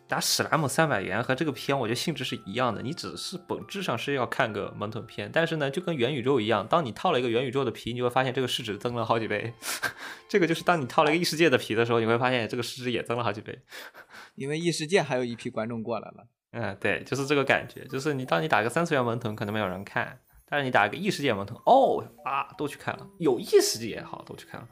[0.07, 9.53] 打史莱姆三百元和这个片，我觉得性质是一样的，你只是本质上是要看个萌臀片，但是呢，就跟元宇宙一样，当你套了一个元宇宙的皮，你会发现这个市值增了好几倍。
[10.29, 13.61] 这个就是当你套了一个异世界的皮的时候，你会发现这个市值也增了好几倍。
[14.37, 16.29] 因为异世界还有一批观众过来了。
[16.53, 24.69] 嗯，对，就是这个感觉，就是你当你打个三次元门臀，可能没有人看，但是你打一个异世界门臀，哦啊，都去看了，有异世界也好，都去看了，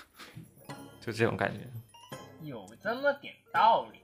[1.00, 1.60] 就这种感觉。
[2.42, 3.98] 有这么点道理。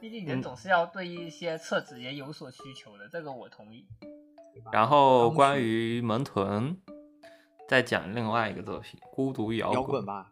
[0.00, 3.86] 毕竟人嗯总是要对一些厕纸也有所需求的，这个我同意。
[4.72, 6.76] 然后关于门臀，
[7.68, 10.28] 再讲另外一个作品《孤独摇滚》摇滚吧，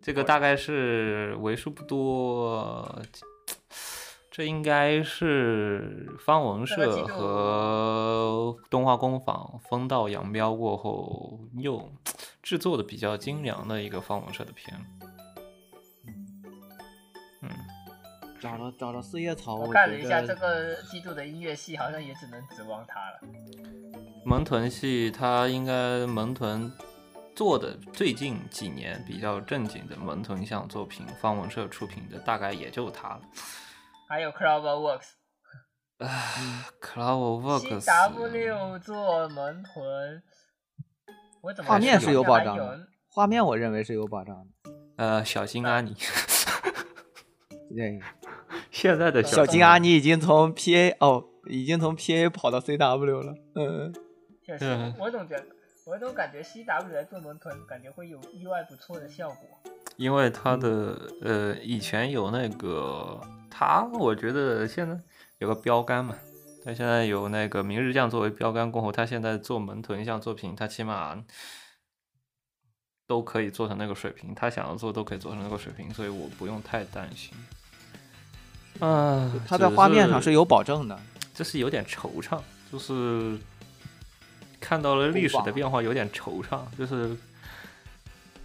[0.00, 3.00] 这个大概是为数不多，
[4.34, 11.86] 这应该是方文社和动画工坊分道扬镳过后，又
[12.42, 14.74] 制作的比较精良的一个方文社的片。
[17.42, 17.50] 嗯，
[18.40, 23.20] 找了找了四叶草，我看了一下这个季度的音乐系，好像也只能指望他了。
[24.24, 26.72] 门豚系他应该门豚
[27.36, 33.20] 做的最近几年比较正经的门臀向作品，方文社出品的大概也就他了。
[34.12, 35.06] 还有 CloverWorks、
[35.96, 36.06] 啊
[36.82, 40.22] Cloverworks CW 做门臀，
[41.40, 44.70] 我怎么画面是有保障的，画面我认为是有保障的。
[44.98, 45.96] 呃，小金阿尼，
[47.74, 47.98] 对，
[48.70, 53.34] 现在的小金阿尼已经从 PA 哦，已经从 PA 跑到 CW 了。
[53.54, 53.94] 嗯，
[54.44, 55.46] 确实嗯，我总觉得，
[55.86, 59.72] 我总感觉 CW 来做门屯，感觉会有意外不错的效果。
[59.96, 63.18] 因为他的呃以前有那个
[63.54, 64.98] 他，我觉得现在
[65.38, 66.16] 有个标杆嘛，
[66.64, 71.22] 他现在有那个明日酱作为标杆过后，他现在做门臀向作品，他起码
[73.06, 77.34] 都可以做成那个水平，他想要做都可以做成那个水平，所以我不用太担心。
[78.80, 80.98] 啊，它在画面上是有保证的。
[81.34, 83.38] 这是有点惆怅，就是
[84.60, 87.16] 看到了历史的变化，有点惆怅，就是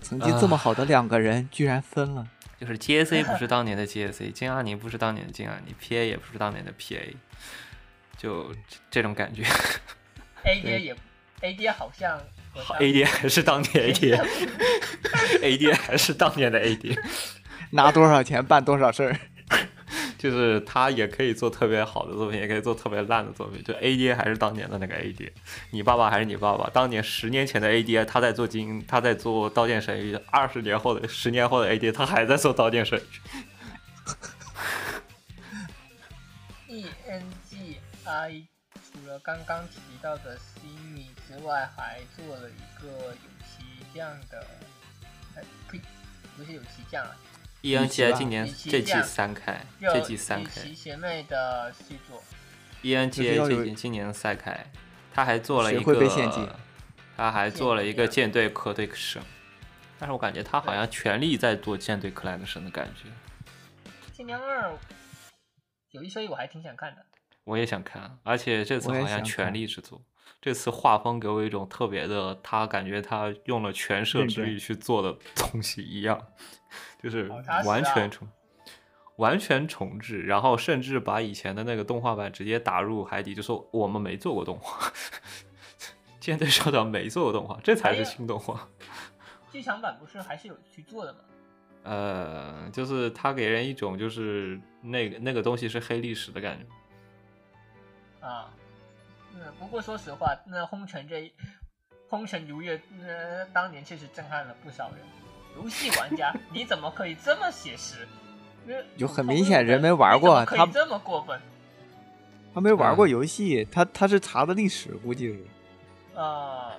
[0.01, 2.27] 曾经这么好的两个人，居然分了。
[2.59, 7.13] 就是 GAC 不是当年的 GAC， 金阿尼不是当年的金阿尼，PA 也不是当年的 PA，
[8.17, 9.43] 就这这种感觉。
[10.43, 10.95] AD 也
[11.41, 12.17] AD 好像
[12.53, 16.97] 和好他，AD 还是当年 AD，AD 还是当年的 AD，
[17.71, 19.19] 拿多少钱办多少事儿。
[20.17, 23.63] 就是他也可以做特别好的作品，也可以做特别烂的作品。
[23.63, 25.31] 就 AD 还是当年的那个 AD，
[25.71, 26.69] 你爸爸还是你爸爸。
[26.71, 33.03] 当年十年前的 AD 他在做金，他在做《刀剑神域》，二十年后的十年后的 AD 他还在做《刀剑神域》。
[37.07, 44.45] ENGI 除了刚刚提到的 Simi 之外，还做了一个有奇匠的，
[45.35, 45.79] 哎呸，
[46.35, 47.15] 不是有奇匠啊，
[47.67, 52.23] ENGI 吧今年这季三开，这季三开奇学妹的续作。
[52.81, 54.71] ENGA 有这季今年赛开，
[55.13, 55.93] 他还做了一个
[57.17, 59.21] 他还做了一个舰队克雷克神，
[59.99, 63.09] 但是我感觉他好像全力在做舰队克莱克神的感觉。
[64.13, 64.77] 今年二
[65.91, 67.03] 有一说一，我还挺想看的。
[67.43, 70.01] 我也想看，而且这次好像全力制作，
[70.39, 76.21] 这次画风给我一种特别的，他感觉他用了全摄认真之力去做的东西一样，
[77.01, 77.27] 就是
[77.65, 78.27] 完全重、
[79.17, 84.91] 完全重置，然后甚至把以前的那个动画版直接打入海底，就说我们没做过动画，
[86.19, 88.67] 舰队少长没做过动画，这才是新动画。
[89.51, 91.19] 剧场版不是还是有去做的吗？
[91.83, 98.27] 呃，就是他给人一种就是那个那个东西是黑历史的感觉。
[98.27, 98.53] 啊，
[99.39, 101.31] 嗯，不过说实话，那轰城这一
[102.09, 104.99] 轰城如月，呃，当年确实震撼了不少人。
[105.55, 108.07] 游戏玩家，你怎么可以这么写实？
[108.67, 111.39] 呃就很明显人没玩过他这么过分
[112.53, 116.19] 他没玩过嗯游戏，他他是查的历史，估计是。
[116.19, 116.71] 啊！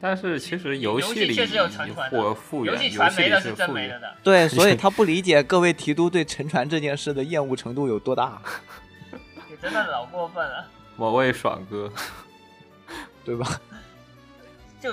[0.00, 3.72] 但是其实游游戏里确实有沉传的或复原，游戏传没了真是真。
[3.72, 4.14] 没了的。
[4.22, 8.40] 对， 所以他不理解各位提督对沉船这件事的厌恶程度有多大，
[9.48, 10.68] 你真的老过分了。
[10.96, 11.92] 某位爽哥，
[13.24, 13.60] 对吧？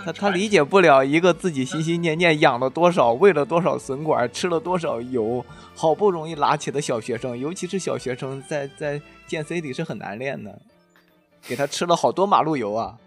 [0.06, 10.62] 他他理解不了一个自己心心念念养了多少、喂了多少笋管、吃了多少油，好不容易拉起的小学生，尤其是小学生在 在剑 C 里是很难练的，
[11.42, 12.98] 给他吃了好多马路油啊，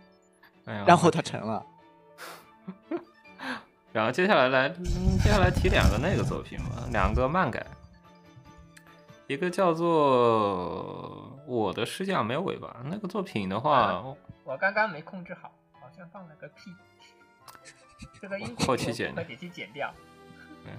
[0.67, 1.65] 哎呀然后他沉了。
[3.91, 7.65] 然后接下来来，嗯接下来提两个那个作品吧，两个漫改，
[9.27, 14.05] 一个叫做《我的师匠没有尾巴》，那个作品的话，啊
[14.45, 16.73] 我刚刚没控制好，好像放了个屁。
[18.21, 19.93] 这个音后期剪快点去剪掉。
[20.67, 20.73] 嗯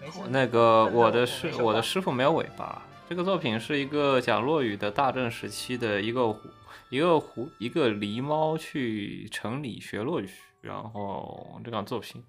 [0.00, 0.20] 没事。
[0.28, 6.50] 那个我的师我的师傅没有尾巴，这个作品是一个讲落雨的大正时期的一个狐
[6.90, 10.28] 一个狐一个狸猫去城里学落语，
[10.60, 12.24] 然后这档作品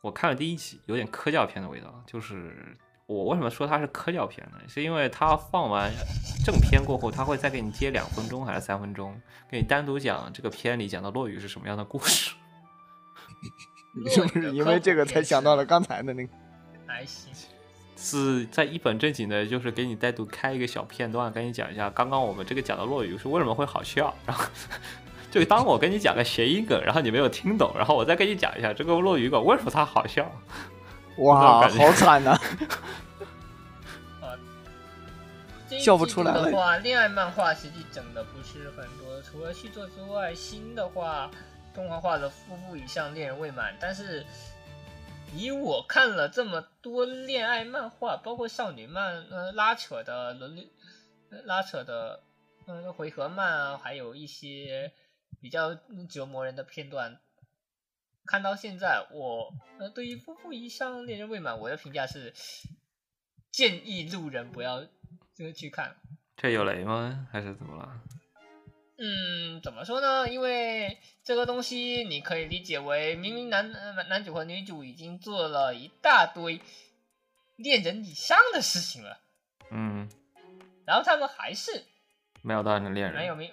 [0.00, 2.76] 我看了第一集，有点科教片的味道，就是。
[3.08, 4.58] 我为什么说它是科教片呢？
[4.68, 5.90] 是因为它放完
[6.44, 9.18] 正片过后，它会再给你接两分钟还是三分钟，
[9.50, 12.34] 给你单独讲这个片里讲的落雨是什么样的故事。
[13.96, 16.32] 你是不是因为这个才想到了刚才的那个？
[16.86, 17.32] 还行。
[17.96, 24.44] 是在一本正经的，就是给你单独开一个小片段，跟你讲一下刚刚我们这个讲的落雨是为什么会好笑，然后
[25.30, 30.30] 就当我跟你讲个谐音梗，然后你没有听懂，然后我再跟你讲一下这个落雨梗为什么它好笑。
[31.18, 32.38] 哇，好惨呐、
[35.68, 36.50] 这 一笑不出来了。
[36.50, 41.30] 的话，恋爱漫画实际整的不是很多，除了续作之外，新的话
[41.74, 44.24] 动画化的夫妇以上恋人未满，但是
[45.34, 50.72] 以我看了这么多恋爱漫画，包括少女漫，呃，拉扯的伦理，
[51.30, 52.22] 呃拉扯的，
[52.66, 54.92] 嗯、回合漫啊，还有一些
[55.40, 57.18] 比较嗯折磨人的片段。
[58.28, 62.34] 看到现在，我呃对于夫妇以上恋人未满，我的评价是
[63.50, 64.84] 建议路人不要
[65.34, 65.96] 这个去看。
[66.36, 67.26] 这有雷吗？
[67.32, 68.02] 还是怎么了？
[68.98, 70.28] 嗯，怎么说呢？
[70.28, 76.60] 因为这个东西你可以理解为，明明男呃男主和女主已经做了一大堆
[77.56, 79.20] 恋人以上的事情了，
[79.70, 80.06] 嗯，
[80.84, 81.84] 然后他们还是
[82.42, 83.16] 没有当成恋人。
[83.16, 83.50] 没有明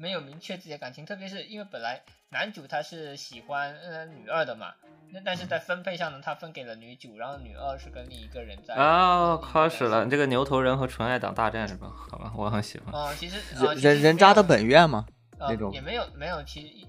[0.00, 4.72] 没有明确自己的感情，特别是因为本来男主他是喜欢呃女二的嘛，
[5.12, 11.92] 那但是在分配上呢，他分给了女主，然后女二是跟另一个人在啊，开始了，这个牛头人和纯爱党大战是吧？
[11.94, 12.94] 好吧，我很喜欢。
[12.94, 15.04] 哦、其实人人人渣的本愿嘛，
[15.38, 16.86] 呃那种也没有没有，其实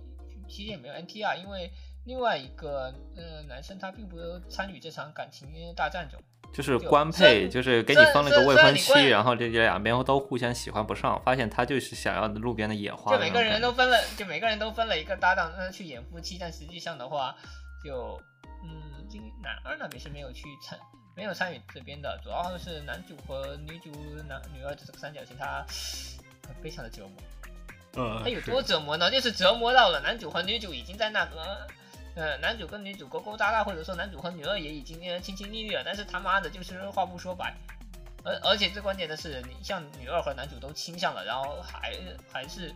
[0.47, 1.69] 其实也没有 NTR，因为
[2.05, 4.15] 另外一个呃男生他并不
[4.49, 6.17] 参与这场感情大战中。
[6.53, 13.41] 就是官配，就是给你分了个未婚妻，然后这这两边都互相喜欢不上，发现他就是想要路边的野花就每个。
[13.41, 17.35] 人都分了，就每个人都分了一个搭档，让他，去演夫妻，但实际上的话，
[17.83, 18.19] 就
[18.63, 20.79] 嗯，这个男二那边是没有去参，
[21.15, 23.91] 没有参与这边的，主要是男主和女主
[24.27, 25.65] 男女二的这个三角形，他
[26.61, 27.11] 非常的折磨。
[27.93, 29.11] 呃他有多折磨呢？
[29.11, 31.67] 就是折磨到了男主和女主已经在那个，
[32.15, 37.55] 呃，男主跟女主勾勾搭搭，或者说男主和女二也已经呃亲亲密密了，但是他妈的就是话不说白，
[38.23, 41.93] 而而且最关键的是，你像女二和男主都亲上了，然后还
[42.31, 42.73] 还是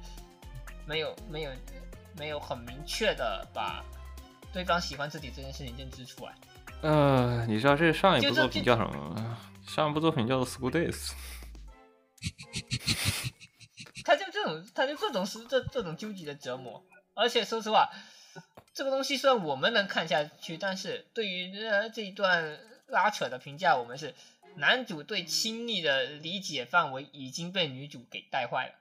[0.85, 1.51] 没有没有
[2.17, 3.83] 没有很明确的把
[4.53, 6.33] 对方喜欢自己这件事情认知出来。
[6.81, 9.37] 呃，你知道这上一部作品叫什么吗？
[9.67, 11.11] 上一部作品叫做《School Days》。
[14.05, 16.81] 他就这种，他就这种是这这种纠结的折磨。
[17.15, 17.89] 而且说实话，
[18.75, 24.13] 这个东西虽然我们能看下去，但是对于呃这一段拉扯的评价，我们是
[24.55, 28.73] 男主对亲密的理解范围已经被女主给带坏了。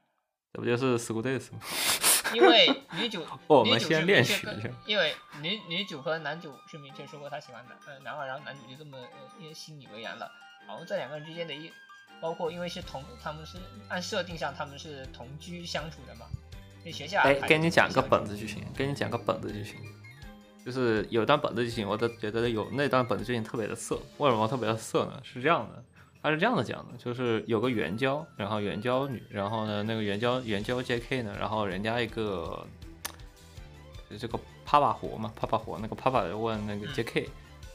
[0.52, 1.60] 这不就是《School Days》 吗？
[2.34, 10.28] 因为女主，我们先练习一下因为女女主和男主是明确说过他喜欢男呃男二，然后男主就这么呃心以为然了。
[10.66, 11.70] 然后这两个人之间的一
[12.20, 16.26] 包括因为是同他们是按设定上他们是同居相处的嘛，
[16.90, 19.76] 学校哎安排，跟你讲个本子就行，给你讲个本子就行，
[20.64, 23.98] 就是有段本子就行，我都觉得有那段本子剧情特别的色。
[24.18, 25.20] 为什么特别的色呢？
[25.22, 25.84] 是这样的，
[26.22, 32.66] 他是这样的讲的，就是有个援交，然后援交女，然后呢，那个援交援交 J.K 呢，然后人家一个
[34.18, 37.28] 这个帕帕活嘛，帕帕活，那个帕帕就问那个嗯 J.K，、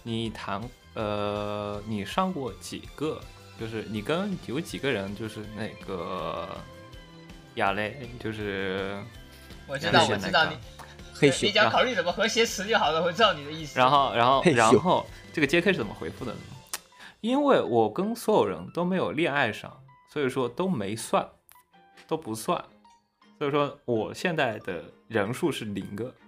[0.03, 0.61] 你谈
[0.93, 3.19] 呃，你上过几个？
[3.59, 6.47] 就是你跟有几个人，就是那个
[7.55, 8.97] 亚雷，就是
[9.67, 10.57] 我知道我知道你，
[11.21, 13.77] 你只要考虑怎么和谐词就好了，我知道你的意思。
[13.79, 16.39] 然后，然后然后这个 J.K 是怎么回复的呢？
[17.21, 19.81] 因为我跟所有人都没有恋爱上，
[20.11, 21.27] 所以说都没算，
[22.07, 22.63] 都不算，
[23.37, 26.13] 所以说我现在的人数是零个。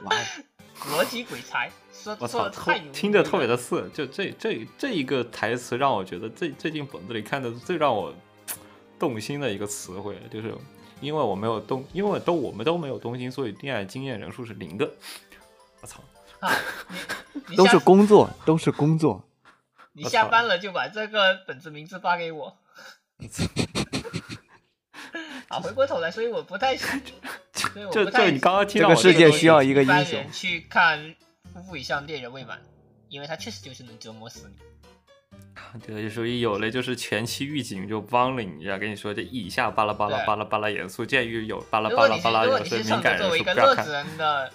[0.92, 3.88] 逻辑鬼才，说我操，说的特太牛，听着特别的色。
[3.88, 8.14] 就这这这一个台词让我觉得最最近本子里看的最让我
[8.98, 10.54] 动心的一个词汇，就是
[11.00, 14.90] 因为我没有动，因为都我们都没有动心，所以恋爱经验人数是零个。
[15.80, 16.02] 我操！
[17.56, 19.24] 都是工作，都是工作。
[19.92, 22.58] 你下班了就把这个本子名字发给我。
[25.48, 26.84] 啊，回过头来，所以我不太喜，
[27.54, 30.98] 所以我这不太这你刚刚听这个到我世界需要一个英雄去看
[31.54, 32.58] 《夫妇以上恋人未满》，
[33.08, 34.56] 因为他确实就是能折磨死你。
[35.86, 43.54] 这个就属于有了就是前期预警就帮了你一下，跟你说这以下巴拉巴拉巴拉巴拉严肃，鉴于有巴拉巴拉巴拉果你是敏感人作为一个。
[43.54, 44.50] 乐子人的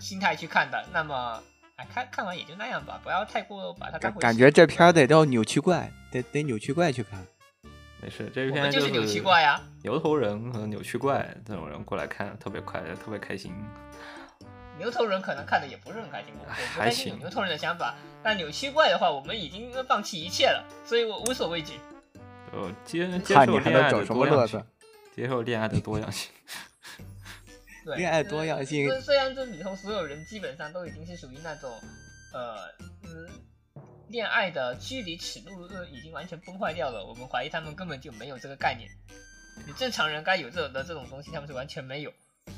[0.00, 1.40] 心态去看的，那么
[1.76, 7.24] 哎，看看完也就那样吧，不要太过把它当回事感感觉这片儿得叫扭曲怪，得得扭曲怪去看。
[8.00, 9.60] 没事，这一我篇们就是扭曲怪呀。
[9.82, 13.52] 牛头人和扭曲怪这种人过来看，特别快，特别开心。
[14.78, 17.94] 牛头人可能看的也不是很开心，我我不还太清楚牛头人的想法。
[18.22, 21.74] 但扭曲怪的话，我们已经放弃一切了，所以我无所畏惧。
[22.52, 24.64] 呃接接看你还受恋爱的能整什么多样性，？
[25.14, 26.30] 接受恋爱的多样性。
[27.84, 31.70] 对，恋爱多样性虽虽然这里头所有人基本上都已经是属于那种，
[32.32, 32.66] 呃，
[33.04, 33.28] 嗯，
[34.08, 38.90] 恋爱的距离尺度呃已经完全崩坏掉了，我们怀疑他们根本就没有这个概念。
[39.66, 42.12] 你正常人该有这种的这种东西，他们是完全没有，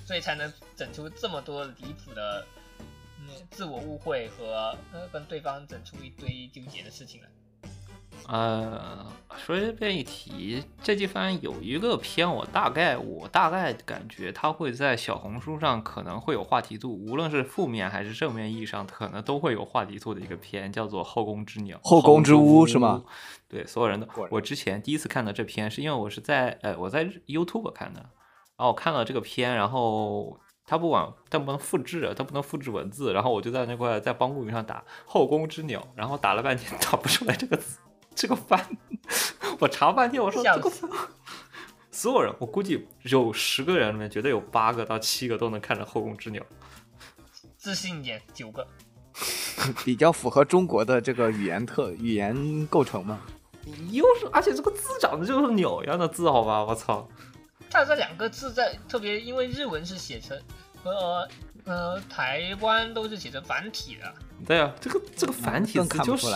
[0.07, 2.45] 所以才能整出这么多离谱的，
[3.20, 7.28] 嗯，自我误会和呃跟对方整出一堆纠结的事情来。
[8.28, 21.78] 呃，说这边一提，这地方有一个片，我大概我大概感觉它会在小红书上可能会有话题度，无论是负面还是正面意义上，可能都会有话题度的一个片，叫做《后宫之鸟》。
[21.82, 23.03] 后宫之屋是吗？
[23.49, 28.05] 对，所有人都我之前第一次看到这篇，是因为我是在呃我在 YouTube 看的，
[28.61, 37.78] 然后我看到这个片，然后它不管它不能复制，它不能复制文字，然后我就在那块在帮固云上打“后宫之鸟”，然后打了半天打不出来这个词，
[38.14, 38.62] 这个翻，
[39.61, 40.90] 我查半天，我说笑这个番，
[41.90, 46.44] 所有人我估计有十个人里面，绝对有八个到七个都能看着“后宫之鸟
[47.56, 48.66] 自信一点，九个。
[49.86, 53.22] 比较符合中国的这个语言特语言构成嘛。”，
[53.90, 57.08] 又是而且这个字长得就是鸟一样的字，好吧，我操！
[57.70, 60.38] 它这两个字在特别，因为日文是写成
[60.82, 61.26] 和
[61.64, 64.12] 呃台湾都是写成繁体的，
[64.44, 66.26] 对啊，这个这个繁体字就是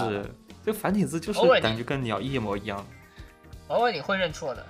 [0.64, 2.87] 这个繁体字就是感觉跟鸟一模一样。
[3.68, 4.64] 偶尔你会认错的。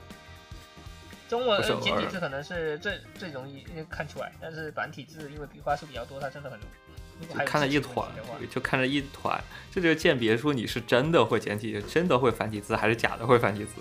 [1.28, 7.34] 中文简体字可能是最最容易看出来，但是繁体字因为笔画数比较多，它真的很容易。
[7.34, 8.08] 还看了一团
[8.50, 9.42] 就看了一团，
[9.72, 13.80] 这就是鉴别出你是真的会简体，真的会繁体字，还是假的会繁体字。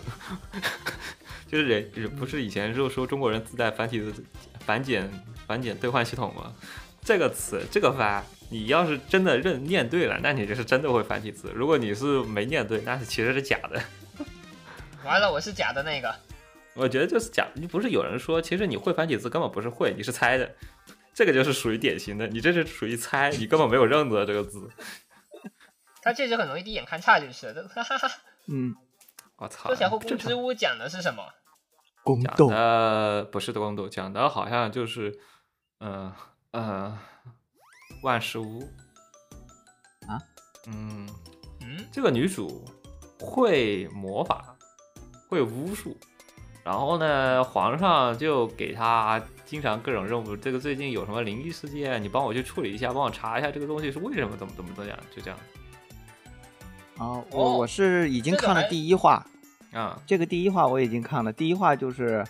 [1.48, 4.24] 就是人人不是以前就说中国人自带繁体字
[4.66, 5.10] 繁简
[5.46, 6.54] 繁简兑换系统吗？
[7.02, 13.84] 这个词这个发，你要是真的认念对了，那你就是真的会繁体字；如果你是没念对，那是其实是假的。
[15.04, 16.16] 完了，我是假的那个。
[16.76, 20.50] 我觉得就是假，你不是有人说，其实你会繁体字根本不是会，你是猜的，
[21.14, 24.70] 这个就是属于典型的，你这是属于猜，你根本没有认得这个字。
[26.02, 27.68] 他确实很容易第一眼看差就是了。
[27.68, 28.10] 哈哈哈。
[28.48, 28.76] 嗯，
[29.44, 29.68] 我操！
[29.68, 31.22] 说起来，后宫之屋讲的是什么？
[31.22, 31.34] 讲
[32.04, 35.20] 宫斗的不是宫斗，讲的好像就是，
[35.80, 36.12] 嗯、
[36.52, 36.98] 呃、
[38.04, 38.62] 万事屋
[40.08, 40.16] 啊，
[40.68, 41.08] 嗯，
[41.62, 42.64] 嗯，这个女主
[43.20, 44.56] 会魔法，
[45.30, 45.98] 会巫术，
[46.64, 50.38] 然后呢，皇上就给她经常各种任务。
[50.38, 55.38] 这个最近有什么灵异事件，你帮我去处理一下，帮我查一下这个东西是为什么，怎么怎么怎么样，就这样
[56.98, 59.26] 啊，哦我我是已经看了第一话，
[59.74, 60.02] 啊。
[60.06, 61.34] 这个第一话我已经看了。
[61.34, 62.24] 第一话就是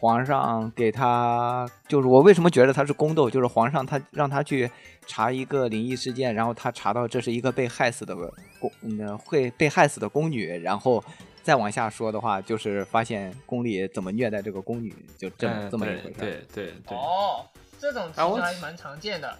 [0.00, 4.70] 皇上给他，就是我为什么觉得他是宫斗，就是皇上他让他去
[5.06, 8.16] 查一个灵异事件，然后他查到这是一个被害死的
[8.58, 11.02] 宫，嗯，会被害死的宫女，然后
[11.42, 16.14] 再往下说的话，就是发现宫里怎么虐待这个宫女，就这么、嗯这么一回事。
[16.18, 16.98] 对对对对。
[16.98, 17.46] 哦，
[17.78, 19.38] 这种其实还蛮常见的，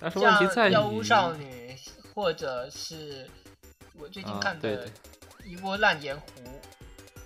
[0.00, 1.74] 但是问题在于，像药物少女，
[2.14, 3.28] 或者是
[3.96, 4.88] 我最近啊看对的
[5.44, 6.22] 一波烂盐湖，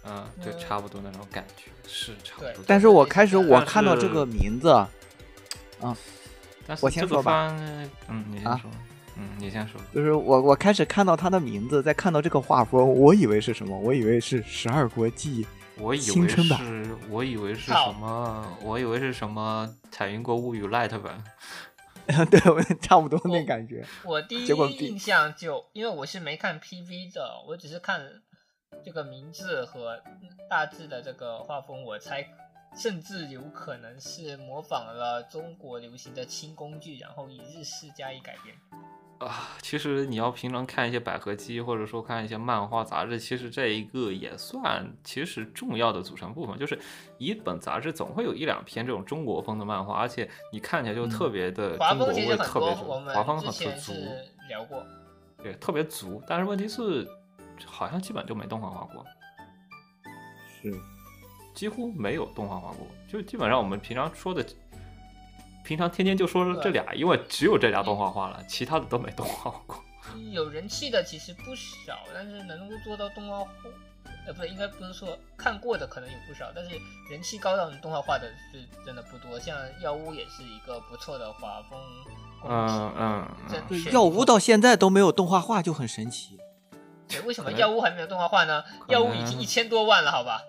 [0.04, 2.64] 嗯，就嗯差不多那种感觉，是差不多。
[2.66, 4.86] 但是我开始我看到这个名字，
[5.80, 6.00] 但是
[6.66, 7.54] 这个我先说吧，
[8.08, 8.70] 嗯，你先啊说，
[9.16, 9.80] 嗯，你先说。
[9.94, 13.78] 就是我我开始看到他的名字，再看到这个画风，我以为是什么？
[13.78, 15.44] 我以为是《十二国记》。
[15.76, 18.46] 我以为是，我以为是什么？
[18.62, 21.22] 我以为是什么《彩云国物语》Light 版。
[22.30, 23.84] 对，我差不多那感觉。
[24.04, 24.46] 我第一
[24.76, 28.22] 印象就因为我是没看 PV 的，我只是看
[28.84, 30.02] 这个名字和
[30.48, 32.26] 大致的这个画风，我猜
[32.76, 38.54] 甚至有可能是模仿了中国流行的轻工具，然后以日式加以改编。
[39.18, 46.58] 啊，其实你要平常看一些百合姬，或者说看一些漫画杂志，其实这一个也算其实重要的组成部分。
[46.58, 46.78] 就是
[47.16, 52.84] 一本杂志总会有一两篇这种中国风的漫画，而且你看起来就特别的中国味，特别足，
[53.14, 53.92] 华风之很足，
[54.48, 54.84] 聊过。
[55.42, 56.20] 对，特别足。
[56.26, 57.08] 但是问题是，
[57.64, 59.04] 好像基本就没动画化过，
[60.60, 60.74] 是，
[61.54, 64.44] 几乎没有动画化过，就基本上我们平常说的。
[65.64, 69.82] 平常天天就说这俩，因为只有这俩动画化了，其他的都没动画化过。
[70.30, 73.50] 有人气的其实不少，但是能够做到动画化，
[74.26, 76.78] 呃，不对，应该不是说看过的可能有不少，但是
[77.10, 79.40] 人气高到动画化的是真的不多。
[79.40, 81.80] 像药屋也是一个不错的画风，
[82.46, 86.38] 嗯嗯药屋到现在都没有动画化，就很神奇。
[87.08, 88.62] 对，为什么药屋还没有动画化呢？
[88.88, 90.42] 药屋已经能一千多万了，好吧？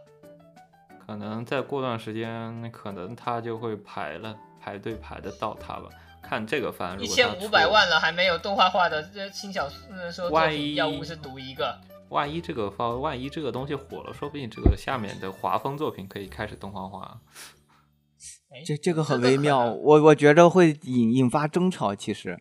[1.07, 4.35] 可能再过段时间，可能他就会排了，
[4.65, 5.87] 排队排得到他吧。
[6.23, 11.79] 看这个番，一千五百万了还没有动画化的这轻小呃说作万品，一药屋是读一个。
[12.09, 17.21] 万一这个番，万一这个东西火了，说不定这个下面的华风作品可以开始动画化。
[18.49, 21.93] 哎这这个很微妙，我我觉着会引引发争吵。
[21.93, 22.39] 其实，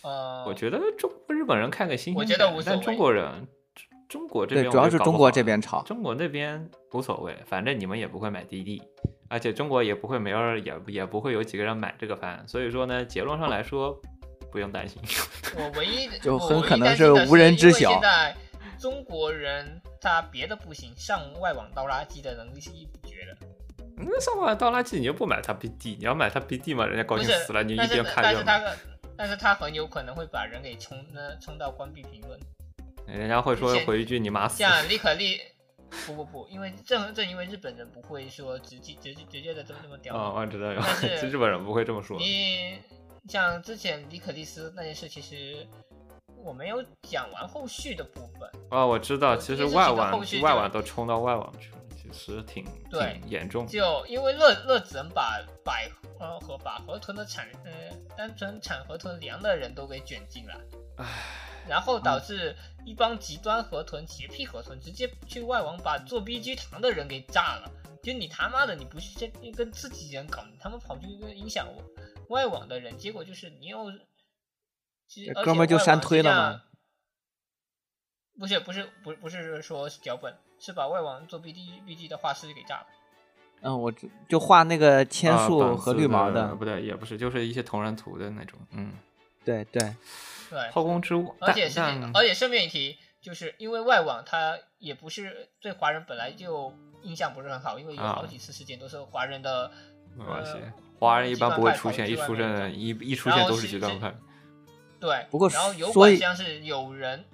[0.00, 3.46] 呃，我觉得中日本人看个新鲜我，觉得无所谓但中国人，
[4.14, 8.80] 中国这边主要是中国这边炒中国那边无所谓，反正你们也不会买滴滴，
[9.28, 14.00] 而且中国也不会没有人也也不会有几个人买这个番，所以说呢，结论上来说
[14.52, 15.02] 不用担心。
[15.56, 18.36] 我唯一的就很可能是无人知晓现在
[18.78, 23.36] 中国人他别的不行，上外网倒垃圾的能力是一不绝的。
[23.96, 28.76] 那上网倒垃圾你又不买他 BD，你要买他 BD 嘛，人家高兴死了，你一边看着，但是他
[29.16, 32.38] 但是他很有可能会把人给冲那冲到关闭评论。
[33.06, 34.58] 人家会说回一句你妈死。
[34.58, 35.38] 像李可立，
[36.06, 40.16] 不不不，因为正正因为日本人不会说直接直接直接的这么这么屌。
[40.16, 42.18] 哦、我知道有但，是其实日本人不会这么说。
[42.18, 42.78] 你
[43.28, 45.66] 像之前李可丽斯那件事，其实
[46.42, 48.50] 我没有讲完后续的部分。
[48.70, 51.83] 啊，我知道，其实外网外网都冲到外网去了，其
[52.14, 53.66] 实挺对挺严重。
[53.66, 60.56] 就因为乐乐子能把百呃和把河豚的产呃单纯产河豚粮的人都给卷进来，
[60.96, 61.06] 唉，
[61.68, 67.70] 然后导致一帮极端河豚、洁癖河豚直接去外网把做 BG 糖的人给炸了。
[68.02, 71.82] 就你他妈的，你不去先跟自己人搞，你他们跑去跟影响我
[72.28, 73.90] 外网的人，结果就是你又，
[75.08, 76.62] 其实这哥们儿就删推了吗？
[78.38, 82.86] 不是不是不不是说脚本，是把外网做 BD BD 的画师给炸了。
[83.60, 88.58] 嗯，我知就画那个千树和绿毛的，不对，也不是，就是一些同人图的那种。
[88.70, 88.94] 嗯，
[89.44, 89.94] 对对，
[90.48, 91.80] 对，后宫之物，而且是
[92.14, 99.70] 而且顺便一提，就是因为外网它也不是对华人本来就印象不是很好，因为有啊好几次事件都是华人的，
[100.16, 104.14] 没关系呃，华人一般不会出现，一出现一一出现都是极端派。
[104.98, 107.24] 对，不过然后油所以管像是有人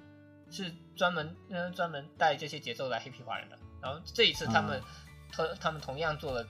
[0.49, 4.85] 是专门嗯专门带这些节奏来黑皮华人的，然后这一次他们啊
[5.31, 6.45] 他、他们同样做了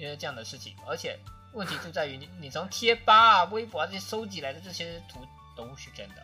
[0.00, 1.18] 呃这样的事情，而且
[1.54, 5.26] 问题就在于你你从贴吧啊、微博啊这些收集来的这些图
[5.56, 6.22] 都是真的，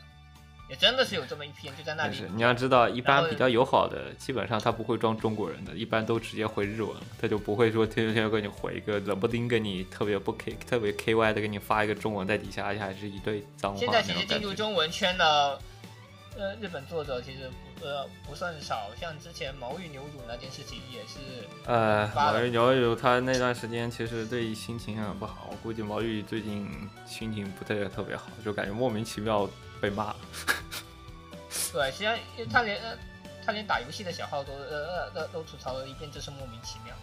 [0.71, 14.55] 也真的是有这么一批人就在那里但是你要知道，一般比较友好的，基本上他不会装中国人的，一般都直接回日文，他就不会说天天 给你回一个冷不丁给你特别不 K 特别 KY 的给你发一个中文在底下，而且还是一堆脏话现在其实进入。
[14.55, 15.59] 中文圈的，
[16.39, 21.19] 呃，日本作者其实不呃不算少，像之前毛玉牛乳那件事情也是，
[21.67, 26.69] 呃，毛玉牛乳他那段时间其实对心情很不好，我估计毛玉最近
[27.07, 29.49] 心情不太特别好，就感觉莫名其妙
[29.81, 30.17] 被骂了。
[31.73, 32.17] 对，实际上
[32.51, 32.97] 他连呃
[33.45, 36.95] 他连打游戏的小号都呃呃都都吐槽了一遍，就是莫名其妙。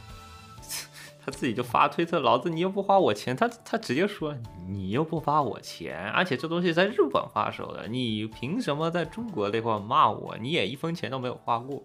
[1.22, 4.34] 他自己就发推特，老子你又不花我钱，他他直接说
[4.68, 10.38] 你又不花我钱，而且这东西在日本发售的，你凭什么在中国那块骂我？
[10.38, 11.84] 你也一分钱都没有花过，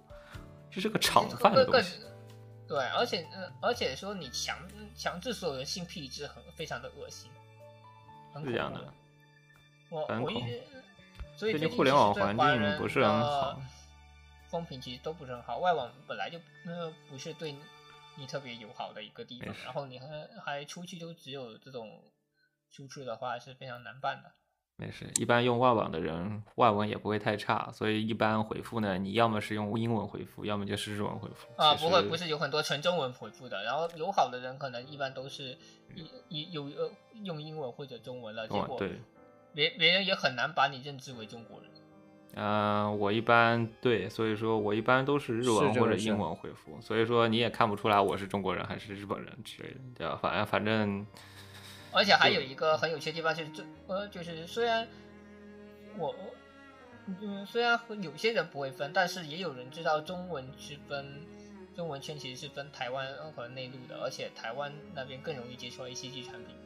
[0.71, 1.99] 这是个厂饭的东西。
[2.69, 4.57] 对，而且呃，而且说你强
[4.95, 7.31] 强制所有人性癖质很非常的恶心，
[8.33, 8.81] 很是这样的。
[9.91, 10.37] 我我一
[11.37, 13.61] 所以最近互联网环境不是很好，
[14.49, 17.55] 风评其实都不是很好，外网本来就呃不是对。
[18.17, 20.07] 你特别友好的一个地方，然后你还
[20.45, 22.03] 还出去就只有这种
[22.71, 24.33] 输出的话是非常难办的。
[24.77, 31.47] 没事，一般用外网的人外文也不会太差，所以一般回复呢，你要么是用英文回复，要么就是日文回复。
[31.57, 35.57] 啊，不会，不是有很多纯中文回复的，然后友好的人可能一般都是
[35.95, 36.91] 一一有呃
[37.23, 38.77] 用英文或者中文了，结果
[39.53, 41.71] 别别人也很难把你认知为中国人。
[42.37, 50.19] 嗯，我一般对，所以说我一般都是日文或者英文回复，所以说你也看不出来我是中国人还是日本人之类的，对吧？
[50.21, 51.07] 反正反正，
[51.93, 54.87] 而且还有一个很有趣的地方就是，这呃，就是虽然
[55.97, 56.13] 我
[57.07, 61.23] 嗯，虽然有些人不会分，但是也有人知道中文区分，
[61.77, 63.07] 中文圈其实是分台湾
[63.37, 66.57] 和内陆的，而且台湾那边更容易接触 A C G 产品，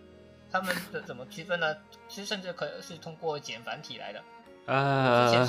[0.51, 1.77] 他们的怎么区分呢？
[2.09, 4.25] 其实甚至可是通过简繁体来的。
[4.69, 5.49] 呃，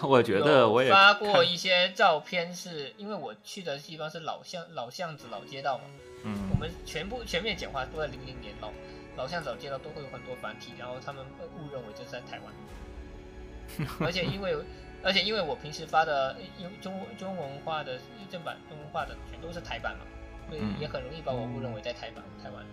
[0.00, 5.84] 我觉得我也发过一些照片，是因为我去的地方是老巷老巷子老街道嘛，
[6.24, 8.70] 嗯，我们全部全面简化都在零零年老
[9.16, 11.20] 老巷子老街道都会有很多繁体，然后他们
[11.58, 14.56] 误认为这是在台湾， 而且因为
[15.02, 17.98] 而且因为我平时发的用中中文化的
[18.30, 20.04] 正版中文化的全都是台版嘛，
[20.48, 22.64] 所以也很容易把我误认为在台版台湾。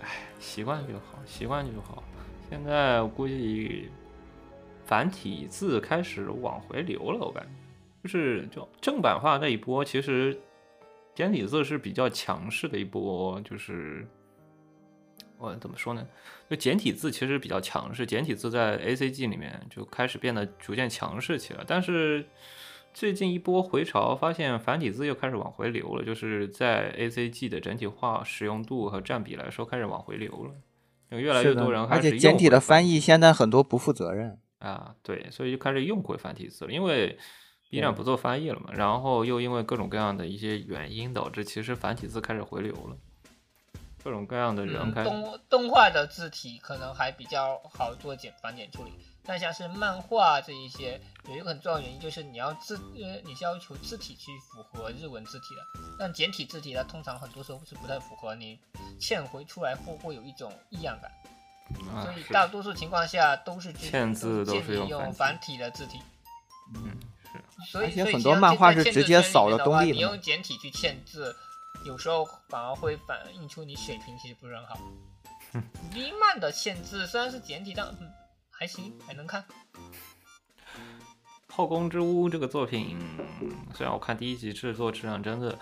[0.00, 0.08] 哎，
[0.40, 2.02] 习惯就好，习惯就好。
[2.48, 3.90] 现在我估计。
[4.84, 7.50] 繁体字开始往回流了，我感觉
[8.02, 10.38] 就是就正版化那一波，其实
[11.14, 14.06] 简体字是比较强势的一波，就是
[15.38, 16.06] 我怎么说呢？
[16.48, 21.64] 就简体字其实比较强势，简体字在 A C G 里面就开始变得逐渐强势起来。
[21.66, 22.26] 但是
[22.92, 30.50] 最近一波回潮，发现繁体字又开始往回流了，就是在 A C G 的整体化使用度和占比来说，开始往回流了。
[31.10, 34.38] 有越来越多人，而且简体的翻译现在很多不负责任。
[34.62, 37.18] 啊，对，所以就开始用回繁体字了，因为
[37.68, 42.96] B 站不做翻译了嘛，然后又因为各种各样的一些原因，导致其实繁体字开始回流了，
[44.04, 48.92] 各种各样的人开动动画的字体可能还比较好做简繁简处理，
[49.24, 55.62] 但像是漫画这一些，有一个很重要的原因就是你要字，呃，你是要求字体去符合日文字体的，
[55.98, 58.60] 但简体字体它通常很多时候是不太符合，你
[59.00, 61.10] 嵌回出来后会有一种异样感。
[62.02, 66.00] 所以大多数情况下都是签字都是用繁体的字体。
[66.74, 66.98] 嗯，
[67.64, 67.72] 是。
[67.72, 71.34] 所以很多漫画是直接扫的东西你用简体去签字，
[71.84, 74.78] 有时候反而会反映出你水平其实不是很好。
[75.94, 77.86] V 漫的签字虽然是简体，但
[78.50, 79.42] 还行，还能看。
[81.54, 82.98] 《后宫之屋》这个作品，
[83.74, 85.58] 虽然我看第一集制作质量真的。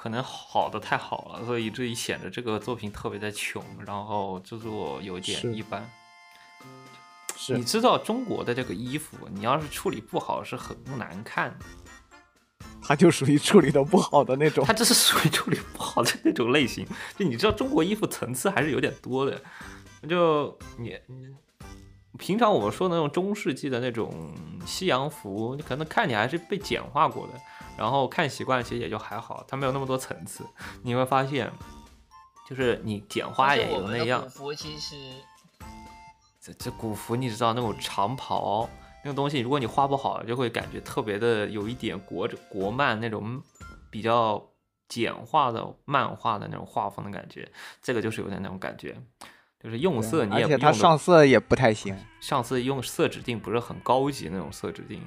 [0.00, 5.90] 可能好的太好了，所以以至于显得这个作品特别的穷，然后制作有点一般。
[7.36, 11.64] 是，你知道中国的这个衣服，你要是处理不好是很难看的。
[12.80, 14.64] 它就属于处理的不好的那种。
[14.64, 16.86] 它这是属于处理不好的那种类型。
[17.16, 19.42] 就你知道中国衣服层次还是有点多的。
[20.08, 21.34] 就你你
[22.18, 24.32] 平常我们说的那种中世纪的那种
[24.64, 27.34] 西洋服，你可能看起来还是被简化过的。
[27.78, 30.44] 然后看习惯，其实也就还好，它没有那么多层次。
[30.82, 31.50] 你会发现，
[32.48, 34.20] 就是你简化也就那样。
[34.22, 34.96] 古服其实，
[36.40, 38.68] 这这古服你知道那种长袍
[39.04, 43.40] 那个东西，如果你画不好，就会感觉特别的有一点国国漫那种
[43.90, 44.44] 比较
[44.88, 47.48] 简化的漫画的那种画风的感觉。
[47.80, 49.00] 这个就是有点那种感觉。
[49.60, 55.02] 就是用色，你也而且它上色也不太行，上色用色指定不是很高级那种色指定，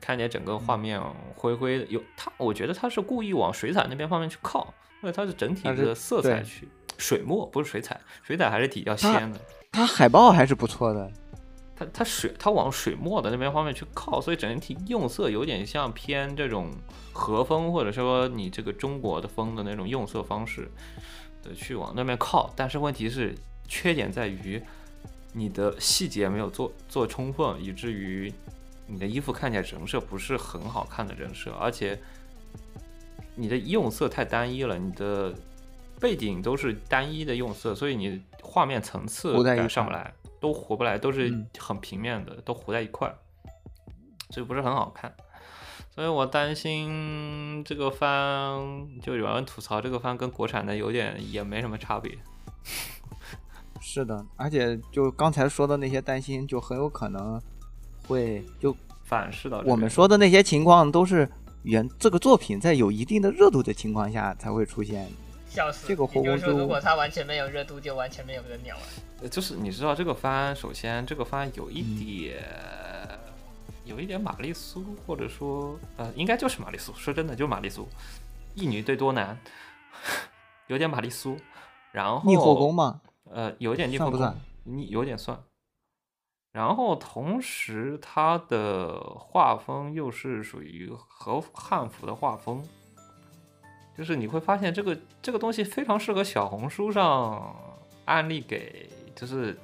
[0.00, 1.02] 看起来整个画面
[1.34, 1.84] 灰灰的。
[1.86, 4.72] 有它，我觉得它是故意往水彩那边方面去靠，
[5.02, 9.40] 因为它是整体的色彩去水墨，不是水彩，水彩还是比较鲜的。
[9.72, 11.10] 它海报还是不错的，
[11.74, 16.70] 它它水它往水墨的那边方面去靠，所以整体用色有点像偏这种
[17.12, 20.70] 和风，或者说你这个中国的风的那种用色方式
[21.42, 22.52] 的去往那边靠。
[22.54, 23.34] 但是问题是。
[23.68, 24.60] 缺点在于
[25.34, 28.32] 你的细节没有做做充分，以至于
[28.86, 32.00] 你的衣服看起来人设不是很好看的人设，而且
[33.36, 35.34] 你的用色太单一了，你的
[36.00, 43.14] 背景都是单一的用色，所以你画面层次感上不来，都活不来，都是很平面的，都糊在一块，
[44.30, 45.14] 所以不是很好看。
[45.94, 52.16] 所以我担心这个番，就有人吐槽这个番跟国产的有点也没什么差别。
[53.90, 57.40] 是的，而且就刚才说的那些担心，就很有可能
[58.06, 61.26] 会就反噬到我们说的那些情况，都是
[61.62, 65.08] 原这个作品在有一定的热度的情况下才会出现。
[65.48, 65.88] 笑死！
[65.88, 68.82] 这个火锅也就是说，如果它完全没有热度，就完全没有人鸟了。
[69.22, 72.44] 呃就是你知道这个番，首先这个番有一嗯点，
[73.86, 76.92] 有一点玛丽苏，或者说呃，应该就是玛丽苏。
[76.92, 77.88] 说真的，就是玛丽苏，
[78.54, 79.38] 一女对多男，
[80.68, 81.38] 有点玛丽苏。
[81.90, 83.00] 然后逆后宫嘛，
[83.30, 85.38] 呃，有点地方算不算，你有点算。
[86.52, 92.66] 然后同时，它的画风又是属于和汉服的画风，
[93.96, 97.54] 就是你会发现这个这个东西非常适合小红书上
[98.06, 99.56] 案例给，就是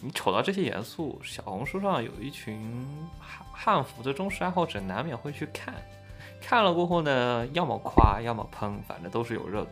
[0.00, 2.84] 你瞅到这些元素，小红书上有一群
[3.20, 5.74] 汉汉服的忠实爱好者难免会去看，
[6.40, 9.70] 看了过后呢，要么夸，要么喷，反正都是有热度。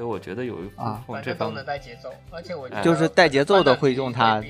[0.00, 4.42] 所以我觉得有一部啊分这方面带节奏，而且我觉得就是带节奏的会用它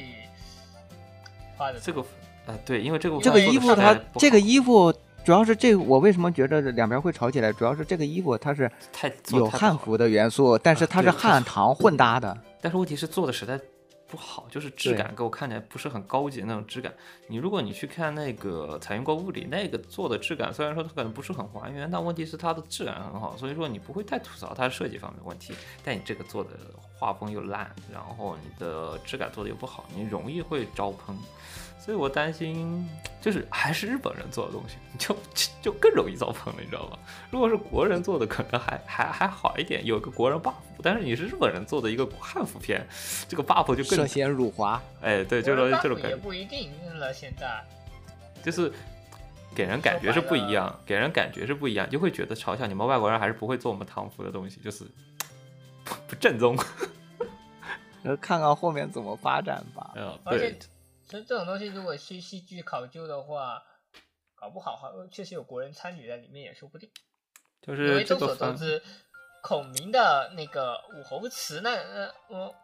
[1.57, 2.05] 画的这个
[2.47, 4.95] 呃对，因为这个这个衣服它这个衣服
[5.25, 7.53] 主要是这个，我为什么觉得两边会吵起来？
[7.53, 12.39] 主要是这个衣服它是太有汉服的元素，但是啊它是汉唐混搭的。
[12.61, 13.59] 但是问题是做的实在
[14.11, 16.93] 不好，就是质感给我看起来不是很高级的那种质感。
[17.29, 25.55] 你如果你去看那个采用过物理那个做的质感，虽然说它可能不是很还原，但问题是它的质感很好，所以说你不会太吐槽它的设计方面的问题。
[25.85, 26.51] 但你这个做的
[26.93, 31.17] 画风又烂，然后你的质感做的又不好，你容易会招喷。
[31.81, 32.87] 所以我担心，
[33.23, 35.17] 就是还是日本人做的东西，就
[35.63, 36.99] 就更容易遭喷了，你知道吗？
[37.31, 40.53] 如果是国人做的，可能还还还好一点，有一个国人 buff。
[40.83, 42.87] 但是你是日本人做的一个汉服片，
[43.29, 47.13] 这个 buff 就涉更嫌辱华，哎，对，这我的种这种感觉，也不一定了。
[47.13, 47.65] 现在
[48.43, 48.71] 就是
[49.55, 54.85] 给人感觉是不一样，给人感觉是不一样，就会觉得嘲笑你们外国人还是不会做我们唐服的东西，就是
[55.85, 56.57] 不不正宗。
[58.05, 59.93] 呃，看看后面怎么发展吧。
[59.97, 60.59] 嗯，而且对，
[61.11, 63.61] 其实这种东西如果去戏剧考究的话，
[64.37, 66.89] 搞不好还确实有国人参与在里面也说不定。
[67.61, 68.81] 就因为是众所周，知，
[69.43, 72.55] 孔明的那个武侯祠那呃我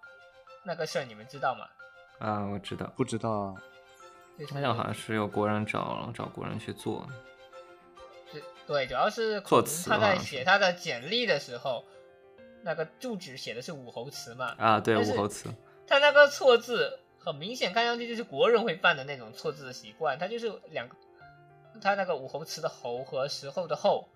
[0.65, 1.67] 那个事儿你们知道吗？
[2.25, 3.53] 啊，我知道，不知道，
[4.39, 7.05] 就是好像好像是有国人找找国人去做，
[8.33, 11.85] 是对，主要是做孔明他在写他的简历的时候，
[12.63, 15.51] 那个住址写的是武侯祠嘛，啊，对，武侯祠，
[15.85, 20.95] 他那个错字很明显，看上去就是国人会犯的那种错字的习惯，他就是两个，
[21.83, 24.07] 他那个武侯祠的侯和时候的后，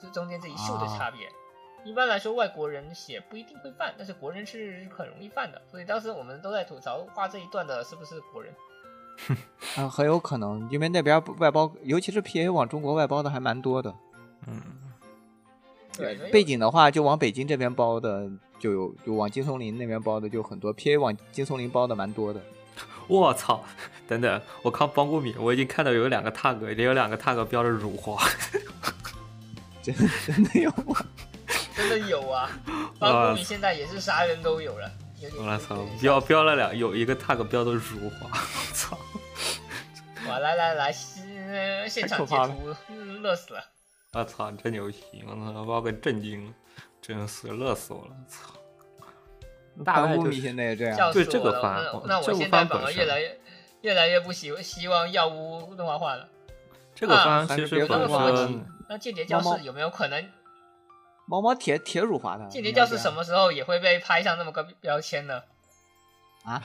[0.00, 1.28] 这中间这一竖的差别。
[1.84, 5.60] 一般来说，外国人写不一定会犯，但是国人是很容易犯的。
[5.68, 8.54] 所以当时我们都在吐槽画这一段的是不是国人。
[9.76, 13.92] 嗯，很有可能，因为那边外包，尤其是 PA 往中国外包的还蛮多的。
[14.46, 14.62] 嗯，
[15.96, 18.28] 对，背景的话，就往北京这边包的
[18.58, 22.40] 就有，就往金松林那边包的就很多，PA 往金松林包的蛮多的。
[23.06, 23.62] 我操！
[24.08, 28.26] 等等，我看帮过米，我已经看到有两个 tag，也有两个 tag 标着辱华，
[29.82, 29.94] 真
[30.26, 31.04] 真的有吗？
[31.76, 32.50] 真的有啊，
[32.98, 34.90] 包括你现在也是啥人都有了。
[35.38, 38.98] 我操，标标了两，有一个 tag 标的辱华，我操！
[40.28, 43.62] 哇，来来来，现现场截图，嗯乐死了。
[44.14, 45.24] 我操，真牛逼！
[45.26, 46.54] 我操，把我给震惊了，
[47.02, 48.16] 真是乐死我了！
[48.28, 48.54] 操！
[49.84, 51.12] 大概班布米就是现在也这样。
[51.12, 51.60] 对这个！
[51.60, 53.40] 番那我现在反而越来越
[53.80, 56.28] 越来越不希希望药屋动画化了。
[56.94, 60.30] 这个啊番其还是别实本管了身那间谍教室有没有可能？
[61.26, 62.46] 毛毛铁铁辱华的。
[62.48, 65.42] 间谍教室什么时候也会被拍上那么个标签呢？
[66.44, 66.62] 啊？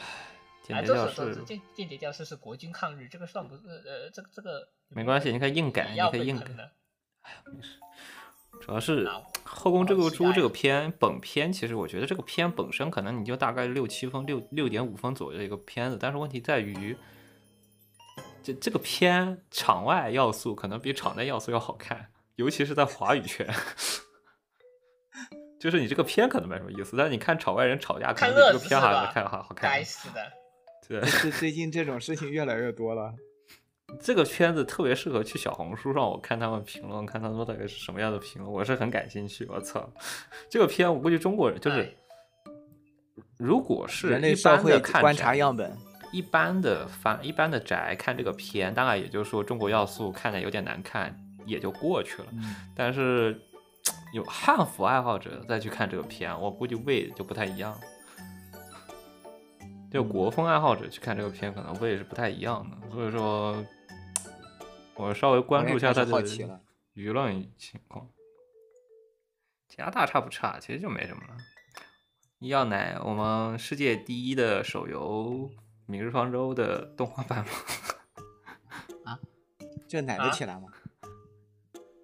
[0.70, 6.46] 哎，间谍教众所周知，室间间谍教室是国军抗日，这个算不是呃，这个这个没关系，你可以硬改，你也可以硬改。
[7.46, 7.68] 被喷的。
[8.62, 9.06] 主要是
[9.44, 16.98] 《后宫这个猪》这个片本片，其实我觉得这个片本身可能你就大概六七分、六六点五分左右的一个片子，但是问题在于，
[18.44, 23.48] 这这个片场外要素可能比场内要素要好看，尤其是在华语圈。
[25.60, 29.84] 就是你这个片可能没什么意思，但是你看场外人吵架，可看能比这个片还吧看好好看该。
[29.84, 30.32] 死的！
[30.88, 33.14] 对，是最近这种事情越来越多了。
[34.02, 39.46] 这个片子特别适合去小红书上，我看他们评论，看他们到底是什么样的评论，我是很感兴趣。
[39.50, 39.90] 我操，
[40.50, 41.90] 这个片我估计中国人就是哎，
[43.38, 45.76] 如果是人类一社会般的看观察样本，
[46.12, 51.16] 一般的翻一般的宅看这个片，大概也就是说中国要素看着有点难看，
[51.46, 52.28] 也就过去了。
[52.34, 53.40] 嗯，但是
[54.14, 57.78] 有汉服爱好者再去看这个片，我估计味就不太一样。
[59.92, 62.78] 就国风爱好者去看这个片，可能味是不太一样的。
[62.92, 63.56] 所以说，
[65.00, 66.62] 我稍微关注一下它我也开始好的
[66.94, 68.10] 舆论情况。
[69.70, 71.38] 其他大差不差，其实就没什么了。
[72.40, 75.50] 要奶我们世界第一的手游
[75.86, 77.52] 《明日方舟》的动画版吗？
[79.06, 79.20] 啊
[79.88, 80.68] 这奶得起来吗？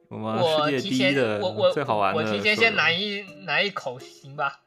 [0.07, 4.61] 我们世界第一的我我最好玩的我提前先奶一奶一口行吧？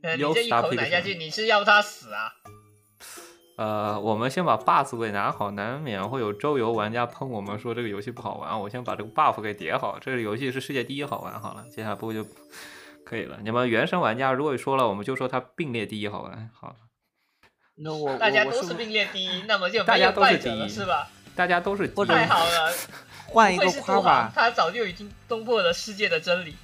[0.00, 2.32] 呃，你这一口奶下去，你是要他死啊？
[3.56, 8.60] 呃，我们先把 buff 给拿好，难免会有周游玩家喷我们说这个游戏不好玩。
[8.60, 12.26] 我先把这个 buff 给叠好，这个游戏是世界第一好玩好了，接下来不就
[13.04, 13.38] 可以了。
[13.42, 16.76] 你们原生玩家如果说了，我们就说它并列第一好玩好了。
[17.76, 21.08] 那我 大家都是并列第一，那么就大没有家都是第败者了，一是吧？
[21.36, 22.72] 大家都是第一太好了，
[23.26, 26.56] 换一个夸法航，，他早就已经攻破了世界的真理。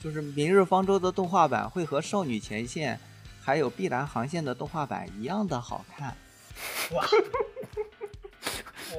[0.00, 2.96] 就是《明日方舟》的动画版会和《少女前线》
[3.42, 6.16] 还有《碧蓝航线》的动画版一样的好看。
[6.92, 7.04] 哇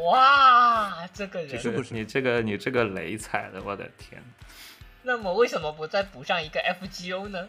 [0.11, 1.49] 哇，这个人，
[1.91, 4.21] 你这个你这个雷踩的，我的天！
[5.03, 7.47] 那么为什么不再补上一个 FGO 呢？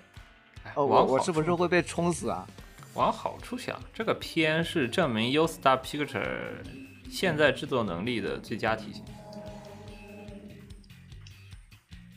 [0.65, 2.47] 哎哦，我我是不是会被冲死啊？
[2.95, 6.63] 往好处想，这个片是证明 U Star Picture
[7.11, 9.03] 现在制作能力的最佳体现。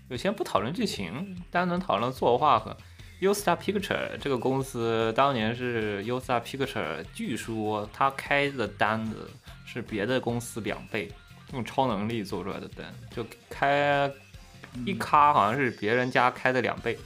[0.10, 2.78] 就先不讨论剧情，单纯讨论作画和
[3.20, 9.30] U Star Picture 这个公司当年是 U Star Picture，据说他开的单子
[9.66, 11.12] 是别的公司两倍，
[11.54, 14.12] 用超能力做出来的单，就开
[14.86, 16.98] 一咖好像是别人家开的两倍。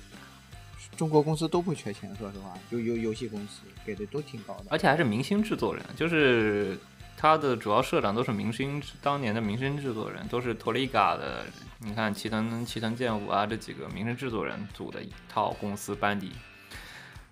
[0.97, 4.65] 中国公司都不缺钱，说实话，就游游戏公司给的都挺高的。
[4.69, 6.77] 而且还是明星制作人，就是
[7.21, 11.45] 他的主要社长都是明星，当年的明星制作人，都是托利嘎的。
[11.77, 16.31] 你看齐藤齐藤健吾啊，这几个明星制作人组的一套公司班底，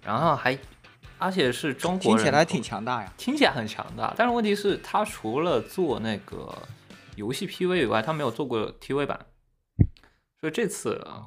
[0.03, 0.55] 然后还
[1.17, 3.11] 而且是中国人，听起来挺，强大呀。
[3.17, 4.13] 听起来很强大。
[4.15, 6.55] 但是问题是，他除了做那个
[7.15, 9.25] 游戏 PV 以外，他没有做过 TV 版，
[10.39, 11.23] 所以这次啊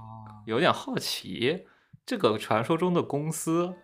[0.46, 1.66] 有点好奇，
[2.06, 3.74] 这个传说中的公司，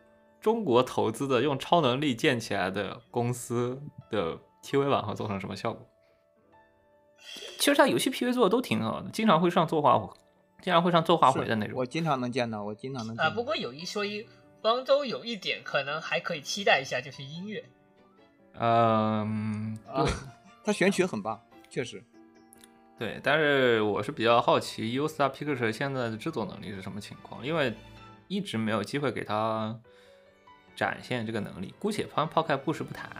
[0.40, 5.86] 中国投资的用超能力建起来的公司的 TV 版会做成什么效果？
[7.58, 9.98] 其实它游戏 PV 做的都挺好的，经常会上作画，
[10.62, 11.76] 经常会上作画回的那种。
[11.76, 14.26] 我经常能见到，我经常能见啊，不过有一说一，
[14.62, 17.64] 方舟有一点可能还可以期待一下，就是音乐。
[18.60, 20.06] 嗯，啊，
[20.64, 22.02] 他选曲很棒，确实。
[22.98, 27.72] 对，但是我是比较好奇 U Star Picture 现在的制作能力是什么情况，因为
[28.26, 29.78] 一直没有机会给他
[30.74, 31.72] 展现这个能力。
[31.78, 33.10] 姑且抛抛开故事不谈，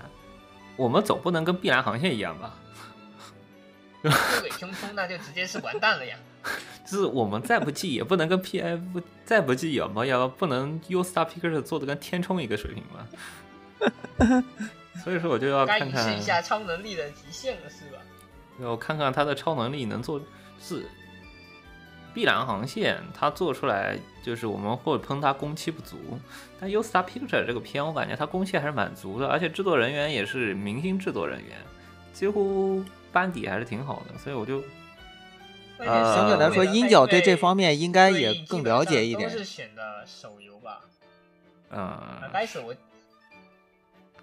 [0.79, 2.55] 我们总不能跟碧蓝航线一样吧？
[4.01, 4.09] 不
[4.43, 6.16] 给冲冲，那就直接是完蛋了呀。
[6.87, 13.07] 就是我们再不济也不能跟 PF 再不济也不要不能 U Star Picture 做的跟天冲一个水平吧。
[15.05, 17.99] 所以说我就要该看看试一下超能力的极限了，是吧？
[18.61, 20.20] 我看看他的超能力能做
[20.61, 20.87] 是
[22.18, 25.96] 碧蓝航线，它做出来就是我们会喷它工期不足，
[26.58, 31.56] 但 U Star Picture 这个片我感觉它工期还是蛮足的，而且制作人员也是明星制作人员，
[32.12, 34.60] 几乎班底还是挺好的，所以我就
[35.78, 39.38] 呃相对来说，鹰角对这方面面应该也更了解一点都。
[39.38, 40.80] 是选的手游吧？
[41.70, 42.30] 啊，嗯，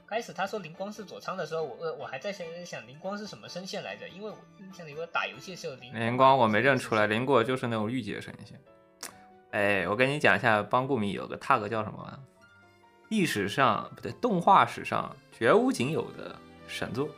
[0.08, 8.60] 开始他说灵光是佐仓的时候，我呃我还在想想灵光是什么声线来着，因为我印象里我打游戏的时候灵灵光我没认出来，灵果就是那种御姐声线。
[9.52, 12.20] 哎，我跟你讲一下，邦固米有个 tag 叫什么啊？
[13.10, 16.36] 历史上不对，动画史上绝无仅有的
[16.68, 17.10] 神作。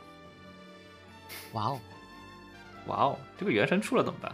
[1.52, 1.80] 哇哦，
[2.86, 4.32] 哇哦，这个原神出了怎么办？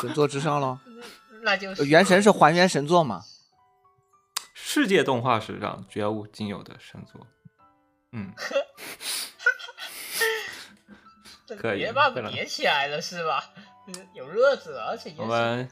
[0.00, 0.78] 神作之上喽。
[1.42, 3.22] 那就是呃原神是还原神作嘛？
[4.70, 7.26] 世界动画史上绝无仅有的神作。
[8.12, 8.34] 嗯，
[11.46, 13.42] 这可以别把叠起来了是吧？
[13.86, 15.66] 嗯有热子，而且我们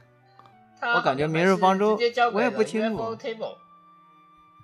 [0.80, 1.99] 我感觉明日方舟
[2.32, 3.14] 我也不了清楚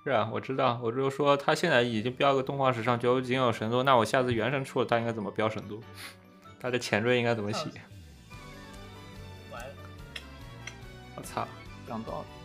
[0.03, 5.79] 是啊，我知道，我就说他现在已经标个动画史上绝无仅有神作，那我下次原神出了，他应该怎么标神作？
[6.59, 7.67] 他的前缀应该怎么写？
[9.51, 9.75] 完了，
[11.17, 11.47] 我操！
[11.87, 12.27] 讲道理。
[12.27, 12.33] 我操！
[12.33, 12.42] 呃，buff 叠满了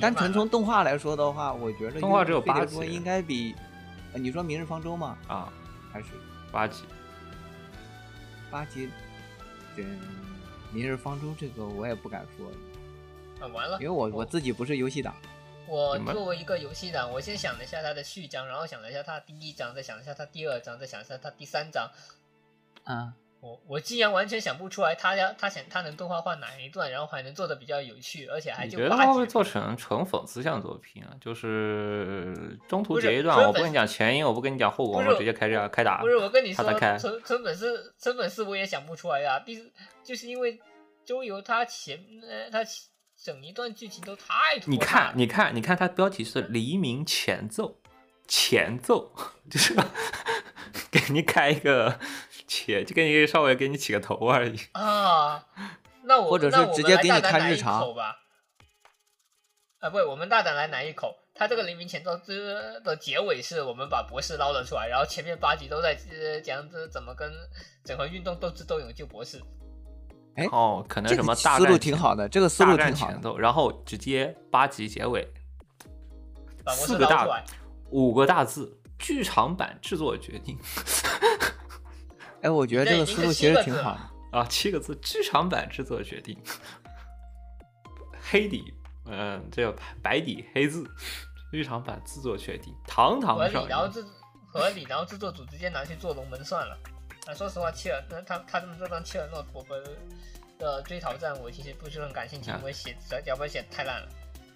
[0.00, 3.54] 单纯从动画来说的话，我觉得动画只有八集应该比，
[4.12, 5.16] 呃你说《明日方舟》吗？
[5.26, 5.52] 啊，
[5.92, 6.08] 还是
[6.52, 6.84] 八集。
[8.50, 8.90] 八集？
[9.76, 9.84] 对，
[10.72, 12.46] 《明日方舟》这个我也不敢说，
[13.40, 15.14] 啊完了，因为我我自己不是游戏党。
[15.68, 21.88] 我作为一个游戏党，我先想了一下它的序章，然后想了一下它第一章，再想了一下它第二章，再想一下它第三章。
[22.82, 31.10] 啊，我我竟然完全想不出来他要他想他能动画化哪一段，然后还能做的比较有趣，而且还就八觉得他会做成纯讽刺向作品啊？
[31.20, 36.08] 就是中途截一段，我不跟你讲前因，我不跟你讲后果，我们直接开这开打不。
[36.08, 39.72] 是我跟你说他在开，成成本是成本是我也想不出来啊，第四
[40.04, 40.60] 就是因为
[41.04, 42.84] 周游他前呃他前
[43.22, 47.78] 整一段剧情都太拖你看，你看，你看，他标题是黎明前奏，
[48.26, 49.12] 前奏
[49.50, 49.74] 就是
[50.90, 51.98] 给你开一个
[52.50, 54.58] 前，就给你稍微给你起个头而已。
[54.72, 55.46] 啊，
[56.02, 58.16] 那我或者是那我们来直接给你大胆来一看日常口吧。
[59.78, 61.16] 啊，不，我们大胆来来一口。
[61.32, 67.32] 他这个黎明前奏之的结尾是我们把博士捞了出来，然后前面八集都在呃讲这怎么跟
[67.84, 69.40] 整合运动斗智斗勇救博士。
[70.34, 73.38] 哎哦，可能什么大思路挺好的，这个思路挺好的。
[73.38, 75.26] 然后直接八集结尾，
[76.66, 77.26] 四个大。
[77.90, 80.58] 五个大字，剧场版制作决定
[82.42, 84.38] 哎，我觉得这个思路其实挺好的。
[84.38, 86.38] 啊，七个字，剧场版制作决定，
[88.30, 88.72] 黑底，
[89.06, 90.88] 嗯、这个白底黑字，
[91.50, 94.04] 剧场版制作决定，堂堂合理上，然后制
[94.46, 96.78] 合理，然后制作组直接拿去做龙门算了。
[97.26, 99.76] 啊，说实话，切尔那他他们这张切尔诺伯伯
[100.58, 104.08] 的追逃战，我其实不是很感兴趣，因为写脚本写太烂了。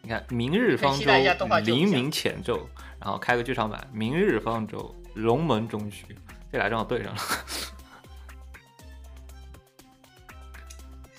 [0.03, 1.11] 你看，明日方舟
[1.65, 2.69] 黎明前奏，
[3.01, 6.05] 然后开个剧场版，明日方舟，龙门中虚，
[6.55, 7.21] 这俩正好对上了。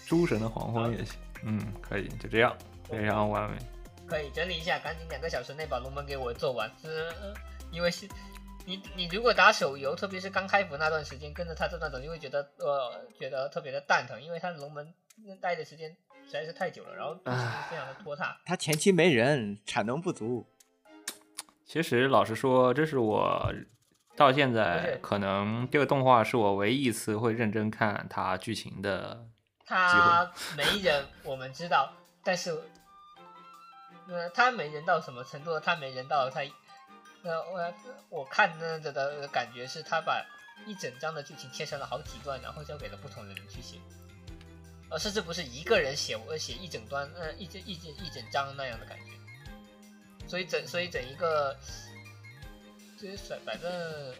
[0.06, 2.56] 诸神的黄昏也行，嗯，可以，就这样，
[2.90, 3.58] 非常完美。
[4.08, 6.72] 可以整理一下，赶紧两个小时内把龙门给我做完。
[7.70, 8.08] 因为是，
[8.66, 14.94] 你你如果打手游，特别是刚开服那段时间，跟着他这段走，你会觉得呃觉得特别的蛋疼，因为他龙门
[15.42, 15.90] 待的时间
[16.26, 17.14] 实在是太久了，然后
[17.70, 18.40] 非常的拖沓。
[18.46, 20.48] 他前期没人，产能不足。
[21.66, 23.54] 其实老实说，这是我
[24.16, 29.28] 到现在可能这个动画是我唯一一次会认真看它剧情的。
[29.66, 31.92] 他 没人，我们知道，
[32.24, 32.52] 但是，
[34.08, 35.60] 呃，他没人到什么程度？
[35.60, 36.42] 他没人到他，
[37.24, 37.74] 呃，我
[38.10, 40.24] 我看那的的感觉是他把
[40.68, 43.78] 一整章的剧情切成了好几段，然后交给了不同的人去写，
[44.92, 51.58] 呃，甚至不是一个人写，我写一整段，呃，一整一整一整章那样的感觉，所以整所以整一个。
[52.98, 53.72] 就是反正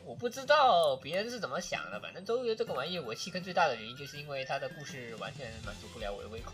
[0.06, 6.54] 我不知道别人是怎么想的，反正周游这个玩意，我弃坑最大的原因就是因为它的故事完全满足不了我的胃口。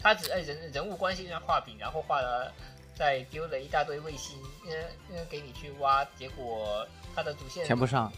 [0.00, 2.52] 他只在人人物关系上画饼，然后画了
[2.94, 8.12] 再丢了一大堆卫星，呃呃给你去挖，结果他的主线填不上，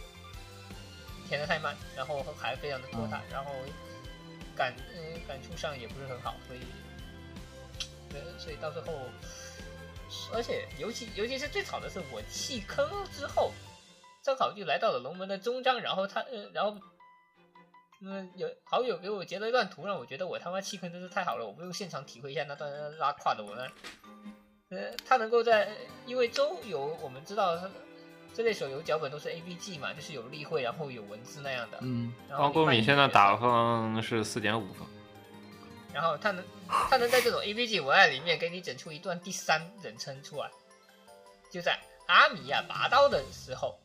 [1.29, 3.53] 填的太慢，然后还非常的拖沓，然后
[4.55, 6.61] 感嗯、感触上也不是很好，所以
[8.13, 8.93] 呃所以到最后，
[10.33, 13.53] 而且尤其尤其是最吵的是我弃坑之后，
[14.23, 16.77] 正好就来到了龙门的中章，然后他呃然后。
[18.01, 23.69] 嗯，有好友给我截了一段图，让我觉得我他妈弃坑真是太好了，我不用现场体会一下那段拉胯的文案。
[24.69, 25.69] 呃，他能够在，
[26.07, 27.59] 因为周游我们知道
[28.33, 31.79] 这类手游脚本都是 A B G 嘛，就是有例会，然后有文字那样的。
[31.81, 34.87] 嗯，然后方国你扮演敏现在打分是四点五分，
[35.93, 40.51] 然后他能他能在这种 AVG 文案里面给你整出一段第三人称出来，
[41.51, 43.81] 就在阿米亚拔刀的时候，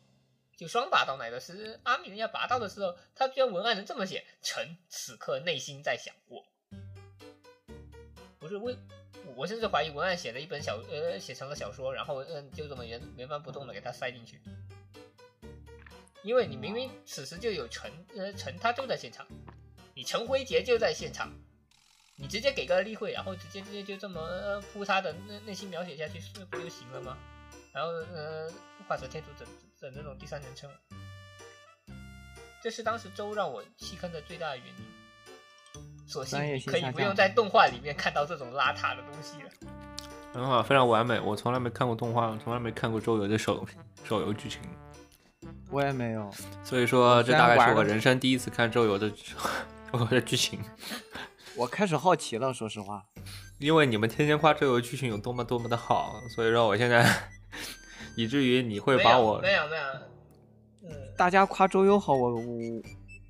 [0.57, 6.45] 就双拔刀那个是阿米亚拔刀的时候，他居然文案能这么写：臣此刻内心在想我，
[8.39, 8.77] 不是为。
[9.35, 14.39] 我甚至怀疑文案写了一本小呃写成了小说，然后嗯就这么原原封不动的给他塞进去，
[16.21, 19.25] 因为你明明此时就有陈呃陈他就在现场，
[19.95, 21.33] 你陈辉杰就在现场，
[22.15, 27.17] 你直接给个例会，然后直接直接就这么呃铺他的内内心描写下去，是不就行了吗？
[27.73, 28.47] 然后呃，
[28.87, 29.47] 画蛇添足整
[29.79, 30.69] 整那种第三人称，
[32.61, 34.73] 这是当时周让我弃坑的最大的原因。
[36.05, 39.49] 所幸专业你可以不用在动画里面看到这种邋遢的东西了。
[40.33, 41.19] 很好，非常完美。
[41.19, 43.65] 我从来没看过动画，从来没看过周游的手
[44.03, 44.59] 手游剧情，
[45.71, 46.31] 我也没有。
[46.63, 49.25] 所以说这大概是我人生第一次看周游的周
[49.93, 50.63] 游 的剧情。
[51.55, 53.03] 我开始好奇了，说实话。
[53.59, 57.07] 因为你们天天夸周游剧情有多么多么的好，所以说我现在
[58.17, 59.83] 以至于你会把我没有没有，
[60.89, 62.41] 嗯，大家夸周游好，我我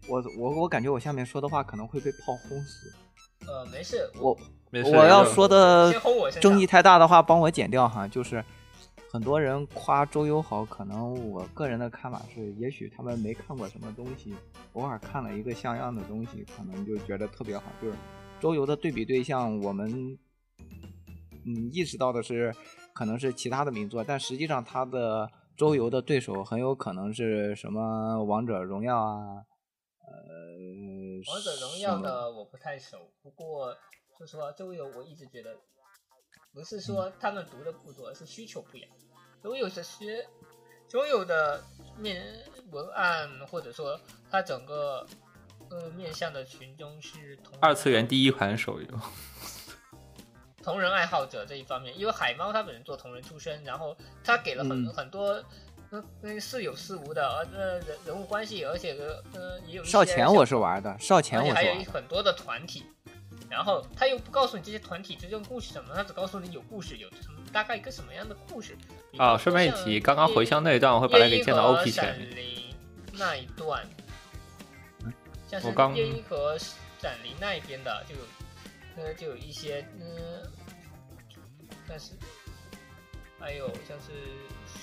[0.07, 2.93] 我我我感觉我下面说的话可能会被炮轰死。
[3.45, 4.35] 呃，没事，我
[4.69, 5.93] 没事我要说的
[6.39, 8.07] 争议太大的话，帮我剪掉哈。
[8.07, 8.43] 就是
[9.13, 14.33] 很多人夸周游好，可能我个人的看法是，也许他们没看过什么东西，
[14.73, 17.71] 偶尔看了一个像样的东西，可能就觉得特别好。
[17.79, 17.97] 就是
[18.41, 20.17] 周游的对比对象，我们
[21.45, 22.51] 嗯意识到的是
[22.91, 29.45] 可能是其他的名作，但实际上他的周游的对手很有可能是什么王者荣耀啊，
[30.07, 33.75] 呃王者荣耀的我不太熟，不过
[34.17, 35.55] 说实话，周游我一直觉得，
[36.51, 38.89] 不是说他们读的不多，而是需求不一样。
[39.43, 40.25] 周游的学，
[40.87, 41.61] 周游的
[41.97, 42.23] 面
[42.71, 43.99] 文案或者说
[44.31, 45.05] 它整个
[45.69, 48.87] 呃面向的群众是同二次元第一款手游，
[50.63, 55.43] 同人爱好者这一方面，因为海猫他本人做同人出身，然后他给了很、嗯很多。
[55.91, 58.97] 嗯，嗯似有似无的，呃，人人物关系，而且
[59.33, 61.73] 呃，也有一些少前我是玩的，少前我是玩的。
[61.75, 62.83] 一很多的团体，
[63.47, 68.75] 然后他又不告诉你这些团体之间故事什么，他只告诉你有故事，有什么大概一个什么样的故事。
[69.17, 72.35] 啊，顺便一提，刚刚回乡那一段我会把它给建到 OP 前闪面。
[72.35, 72.75] 灵
[73.13, 73.87] 那一段，
[75.47, 76.57] 像是我刚夜莺和
[76.99, 78.21] 闪灵那一边的，就有
[78.97, 80.51] 呃就有一些嗯，
[81.87, 82.13] 但是
[83.39, 84.11] 还有像是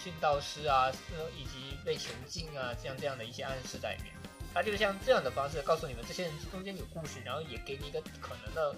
[0.01, 4.13] 训道师啊，呃以及被囚禁啊，这样这样的一些暗示在里面。
[4.55, 8.75] 他就像这样的方式告诉你们这些人中间有故事，然后也给你一个可能的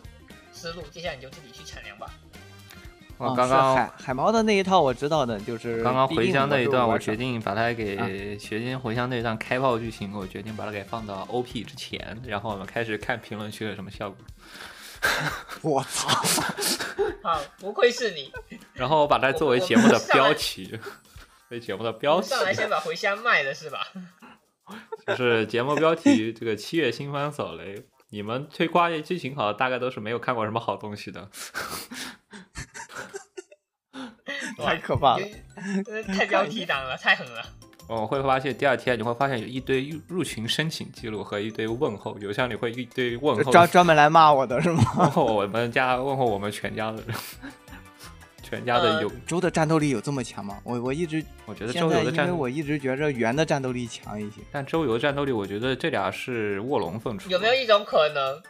[0.52, 2.10] 思路，接下来你就自己去产粮吧。
[3.18, 14.18] 我刚刚海海猫的那一套我知道的，就是刚刚回乡那一段，我决定把它啊给学金回乡那一段开炮剧情，我决定把它给放到 OP 之前，然后我们开始看评论区有什么效果。
[15.62, 16.08] 我操！
[17.22, 18.32] 好，不愧是你，
[18.72, 20.78] 然后我把它作为节目的标题，
[21.50, 23.80] 为节目的标题上来先把回乡卖了是吧？
[25.08, 27.84] 就是节目标题这个七月新番扫雷。
[28.12, 31.26] 你们推瓜叶剧情好，大概都是没有看过什么好东西的。
[34.62, 35.26] 太可怕了。
[35.86, 37.42] 呃 太标题党了，太狠了。
[37.88, 44.82] 我会发现第二天你会发现有一堆入入群申请记录和一堆问候，邮箱里会一堆问候，专专门来骂我的是吗？
[44.98, 47.16] 问 候我们家，问候我们全家的人，
[48.52, 49.10] 全家的呃有。
[49.26, 50.60] 周的战斗力有这么强吗？
[50.62, 54.42] 我我一直我觉得周游的战，我一直觉着圆的战斗力强一些。
[54.52, 57.30] 但周游的战斗力，我觉得这俩是卧龙凤雏。
[57.30, 58.42] 有没有一种可能，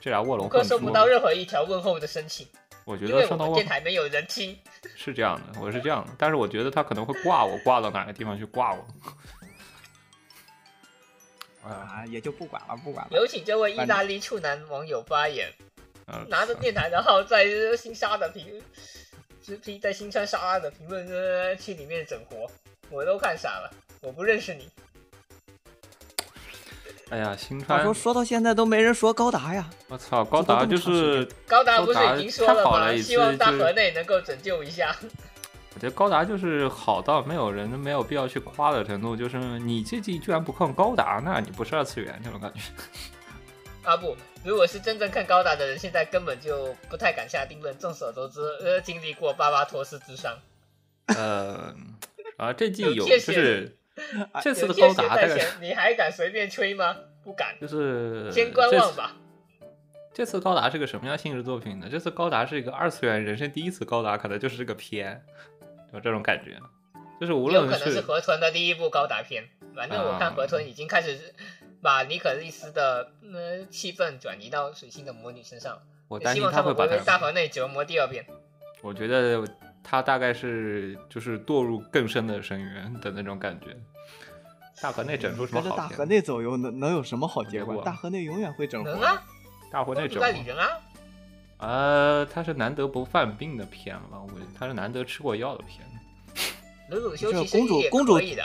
[0.00, 0.90] 这俩卧龙凤雏收不？
[0.90, 2.48] 到任何一条问候的申请，
[2.86, 4.56] 我觉得收到卧电台没有人听。
[4.96, 8.78] 是这样的，我是这样的，但是我觉得他可能会挂我，挂到哪个地方去挂我。
[11.62, 11.68] 啊，
[12.00, 13.10] 啊，也就不管了，不管了。
[13.14, 15.52] 有请这位意大利处男网友发言，
[16.06, 18.46] 呃拿着电台的号在呃新沙的评，
[19.44, 22.50] 直批在新川沙拉的评论呃区里面整活，
[22.88, 23.70] 我都看傻了，
[24.00, 24.70] 我不认识你。
[27.10, 32.70] 哎呀，新话川说，说到现在都没人说高达呀，我操，高达就是，高达不是已经说了吗？
[32.70, 34.96] 好了希望大河内能够拯救一下。
[35.76, 42.60] 我觉得高达就是好到没有人没有必要去夸的程度，就是你这季居然不看高达，那你不是二次元这种感觉。
[43.84, 47.76] 啊不，如果是真正看高达的人，现在根本就不太敢下定论。
[47.78, 50.38] 众所周知，呃，经历过巴巴托斯之伤，
[51.06, 51.74] 呃，
[52.38, 53.76] 啊，这季有就是
[54.42, 56.96] 这次的高达大概在前，你还敢随便吹吗？
[57.22, 59.16] 不敢，就是 先观望吧。
[60.14, 61.88] 这次高达是个什么样性质作品呢？
[61.90, 65.22] 这次高达是一个二次元人生第一次高达，可能就是这个片，
[65.92, 66.58] 有这种感觉。
[67.20, 69.44] 就是无论也有可能是河豚的第一部高达片。
[69.74, 71.34] 反正我看啊河豚已经开始
[71.84, 75.78] 把尼可利斯的呃气氛转移到水星的魔女身上，
[76.08, 78.24] 我担心希望他会把大河内折磨第二遍。
[78.80, 79.46] 我觉得
[79.82, 83.76] 他大概是就是堕入更深的深渊的那种感觉。
[84.80, 86.06] 大河内整出什么跟着大河？
[86.06, 87.82] 内走又能能有什么好结果？
[87.84, 89.02] 大河内永远会整活能。
[89.02, 89.22] 啊，
[89.70, 90.68] 大河内整公主代理人啊，
[91.58, 95.86] 呃，他是难得不犯病的片了，我他是难得吃过药的片。
[96.88, 98.42] 鲁鲁修这其实也公主公主可以的。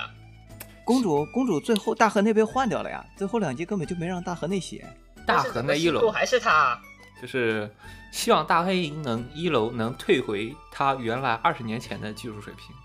[0.90, 4.84] 公主公主最后大河内被换掉了呀，最后两集根本就没让大河内写。
[5.24, 6.82] 大河内一楼还是他啊，
[7.22, 7.70] 就是
[8.12, 12.76] 希望大黑鹰能一楼能退回他原来二十年前的技术水平。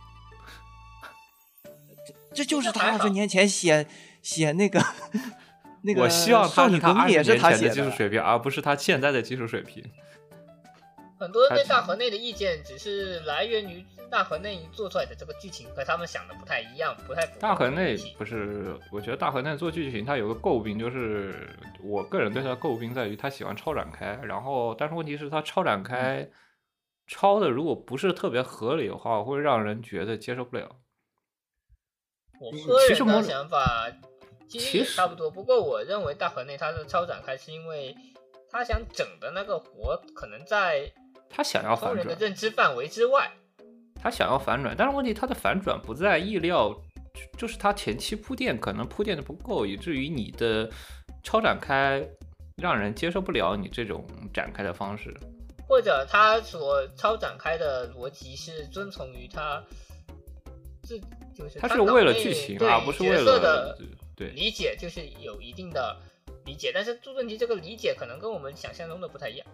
[2.35, 3.87] 这就是他二十年前写
[4.21, 4.85] 写那个
[5.81, 7.91] 那个我希望他少女是他二十革命也是年前的技术。
[7.91, 9.83] 水平，而不是他现在的技术水平。
[11.19, 21.49] 很多人对大河内的意见只是来源于大河内做出来的这个剧情和他们想的不太一样，不太符合大河内不是，我觉得大河内做剧情，他有个诟病，就是
[21.83, 26.29] 我个人对他的诟病在于他喜欢超展开，然后但是问题是他超展开，
[27.07, 30.77] 超的如果不是特别合理的话，会让人觉得接受不了。
[32.41, 33.91] 我嗯个人的想法
[34.49, 37.97] 其实也差不多，不过我认为大河内他是超展开是因为
[38.51, 40.93] 他想整的那个活可能在
[41.35, 43.29] 他想要反转，的认知范围之外。
[44.01, 46.73] 他想要反转，但是问题他的反转不在意料，
[47.13, 50.71] 就就是他前期铺垫可能铺垫的不够，以至于你的
[51.25, 52.07] 超展开
[52.57, 55.13] 让人接受不了你这种展开的方式。
[55.67, 59.61] 或者他所超展开的逻辑是遵从于他
[60.83, 61.01] 自
[61.35, 63.77] 就是他是为了剧情，对而不是为了
[64.15, 65.97] 对理解就是有一定的
[66.45, 69.47] 理解，但是朱正基这个理解可能跟我们想象中的不太一样。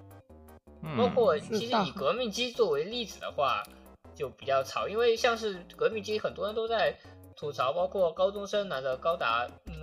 [0.83, 3.63] 包嗯，括其实以革命机作为例子的话，
[4.15, 6.95] 就比较吵，因为像是革命机，很多人都在
[7.37, 9.75] 吐槽，包括高中生拿着高达，嗯、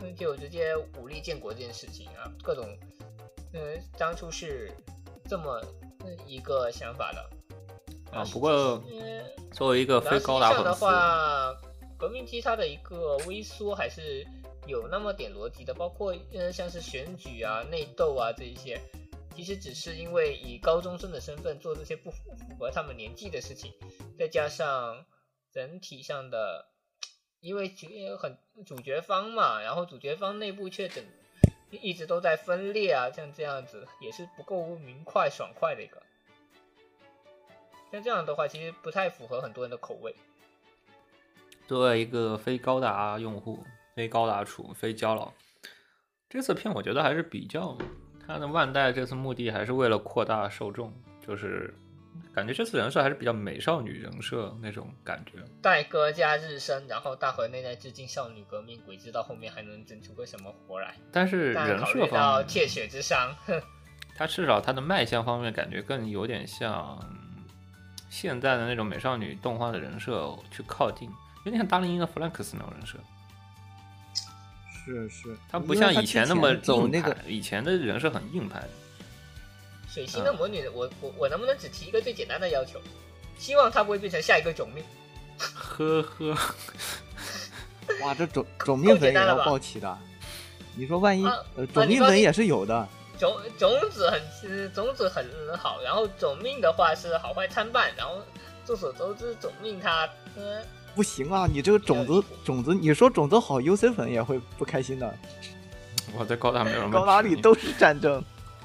[0.00, 2.66] 嗯就直接武力建国这件事情啊，各种，
[3.52, 3.60] 嗯、
[3.96, 4.70] 当初是
[5.28, 5.60] 这么
[6.04, 7.30] 嗯一个想法的。
[8.10, 8.50] 啊，不过
[8.90, 11.56] 嗯，作为一个然后实际非高达上的粉丝，话，
[11.98, 14.26] 革命机它的一个微缩还是
[14.66, 18.80] 有那么点逻辑的，包括嗯像是选举啊、内斗啊这一些，
[19.38, 23.72] 其实只是因为以高中生的身份做这些不符合他们年纪的事情，
[24.18, 25.06] 再加上
[25.52, 26.72] 整体上的，
[27.38, 27.86] 因为主
[28.18, 28.36] 很
[28.66, 31.04] 主角方嘛，然后主角方内部却整
[31.70, 36.02] 一直都在分裂啊，像这样子也是不够明快爽快的一个。
[37.92, 40.16] 像这样的话，其实不太符合很多人的口味。
[41.68, 45.32] 作为一个非高达用户、非高达储、非胶老，
[46.28, 47.78] 这次片我觉得还是比较，
[48.28, 50.92] 它的万代这次目的还是为了扩大受众，
[51.26, 51.74] 就是
[52.34, 55.42] 感觉这次人设还是比较美少女人设那种感觉。
[55.62, 60.94] 代歌加日升，然后大河内在致敬少女革命，鬼知道后面还能整出个什么活来。
[61.10, 63.58] 但是人设到，铁血之伤，哼，
[64.14, 67.02] 它至少它的卖相方面感觉更有点像
[68.10, 71.08] 现在的那种美少女动画的人设去靠近，
[71.46, 72.98] 有点像达令英的弗兰克斯那种人设。
[74.88, 78.68] 是是，他不像以前那么硬走那个派，以前的人是很硬派的。
[79.86, 82.80] 水星的魔女，我我我能不能只提一个最简单的要求？
[83.38, 84.82] 希望她不会变成下一个种命。
[85.38, 86.36] 呵呵，
[88.02, 89.98] 哇，这种种命粉也要简单了吧爆起的。
[90.74, 91.22] 你说万一
[91.72, 92.88] 种命粉也是有的，
[93.18, 94.20] 种种子很
[94.50, 95.26] 呃种子很
[95.58, 98.22] 好，然后种命的话是好坏参半，然后
[98.64, 100.62] 众所周知，种命它呃
[100.94, 101.46] 不行啊！
[101.50, 105.14] 你这个种子种子，你说种子好，UC 粉也会不开心的。
[106.16, 108.14] 我在高达没有什么高达里都是战争，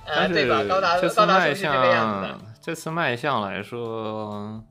[0.05, 0.63] 呃但是对吧？
[0.67, 2.41] 高达这次卖属是这个样子的相，。
[2.61, 4.63] 这次卖相来说，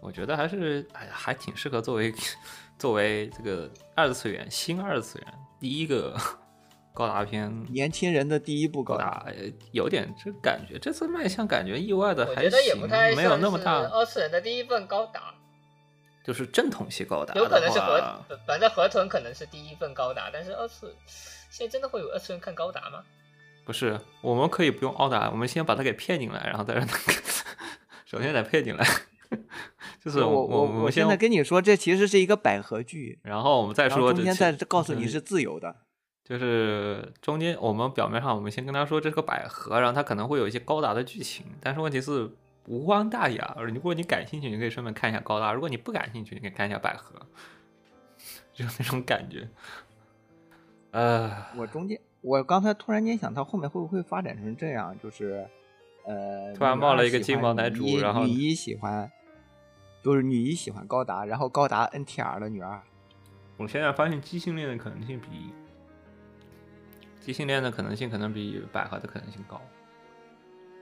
[0.00, 2.14] 我觉得还是哎呀，还挺适合作为
[2.78, 5.26] 作为这个二次元新二次元
[5.58, 6.14] 第一个
[6.94, 7.52] 高达片。
[7.72, 9.26] 年轻人的第一部高达。
[9.72, 15.34] 有点这感觉，这次卖相感觉意外的还行，没有那么大，二次元的第一份高达，
[16.26, 20.92] 就是正统系高达有可能是河话，反正河豚可能是第一份高达，但是二次
[21.50, 23.04] 现在真的会有二次元看高达吗？
[23.64, 26.98] 不是，我们可以不用奥达，我们先把它给骗进来，然后再让它
[28.04, 28.84] 首先得骗进来，
[30.04, 35.76] 就是我我我们先现在跟你说，这其实是一个百合剧，然后我们再说中间再告诉你嗯是自由的。
[36.24, 42.28] 就是中间我们表面上我们先跟他说这是个百合，然后他可能会有一些高达的剧情，但是问题是
[42.66, 43.56] 无光大雅。
[43.60, 47.14] 如果你感兴趣，你可以顺便看一下高达；如果你不感兴趣，你可以看一下百合，
[48.52, 49.48] 就是那种感觉。
[50.90, 54.96] 呃，我中间，我刚才突然间想，到后面会不会发展成这样？
[55.02, 55.46] 就是，
[56.04, 59.10] 呃，突然冒了一个金毛男主然后女一喜欢，
[60.02, 62.82] 就是女一喜欢高达，然后高达 NTR 的女二。
[63.58, 65.52] 我现在发现畸性恋的可能性比
[67.20, 69.60] 畸性恋的可能性可能比百合的可能性高。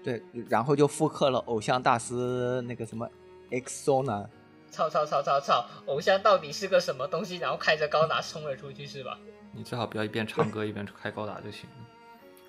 [0.05, 3.09] 对，然后就复刻了偶像大师那个什么
[3.51, 4.26] Exona，
[4.70, 5.64] 操操操操操！
[5.86, 7.39] 偶像到底是个什么东西？
[7.39, 9.18] 然后开着高达冲了出去是吧？
[9.56, 11.86] 你最好不要一边唱歌一边开高达就行了。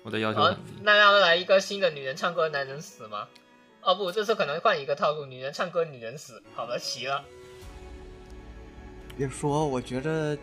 [0.02, 3.26] 我的要求好很低。，那要来一个新的女人唱歌，男人死吗？
[3.80, 6.42] 哦不，这次可能换一个套路，女人唱歌，女人死。
[6.54, 7.24] 好了，齐了。
[9.16, 10.36] 别说，我觉得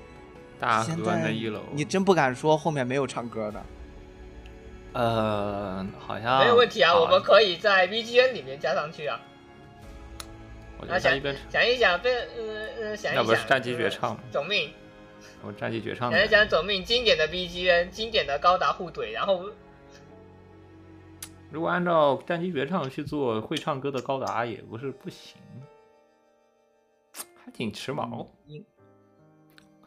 [0.60, 3.62] 大现在河那一楼，你真不敢说后面没有唱歌的。
[4.94, 9.20] 呃，好像没有问题啊，我们可以在 bgn 里面加上去啊。
[10.80, 14.20] 我觉得一边想一想，被呃呃想一想，那不是战机绝唱吗？
[14.24, 14.72] 呃总命，
[15.42, 19.50] 我战机绝唱想一的，想总命经典的 bgn 经典的高达护腿，然后
[21.50, 25.38] 如果按照战机绝唱去做会唱歌的高达也不是不行，
[27.14, 28.66] 还挺时髦，应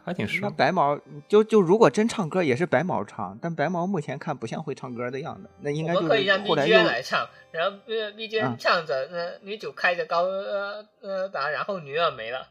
[0.07, 0.49] 还挺帅。
[0.49, 12.49] 那白毛就就如果真唱歌也是白毛唱，但白毛目前看不像会唱歌的样子，那应该就我们可以让是后来又 BGM 来唱，然后呃 BGM 嗯唱着，呃女主开着高呃呃达，然后女二没了。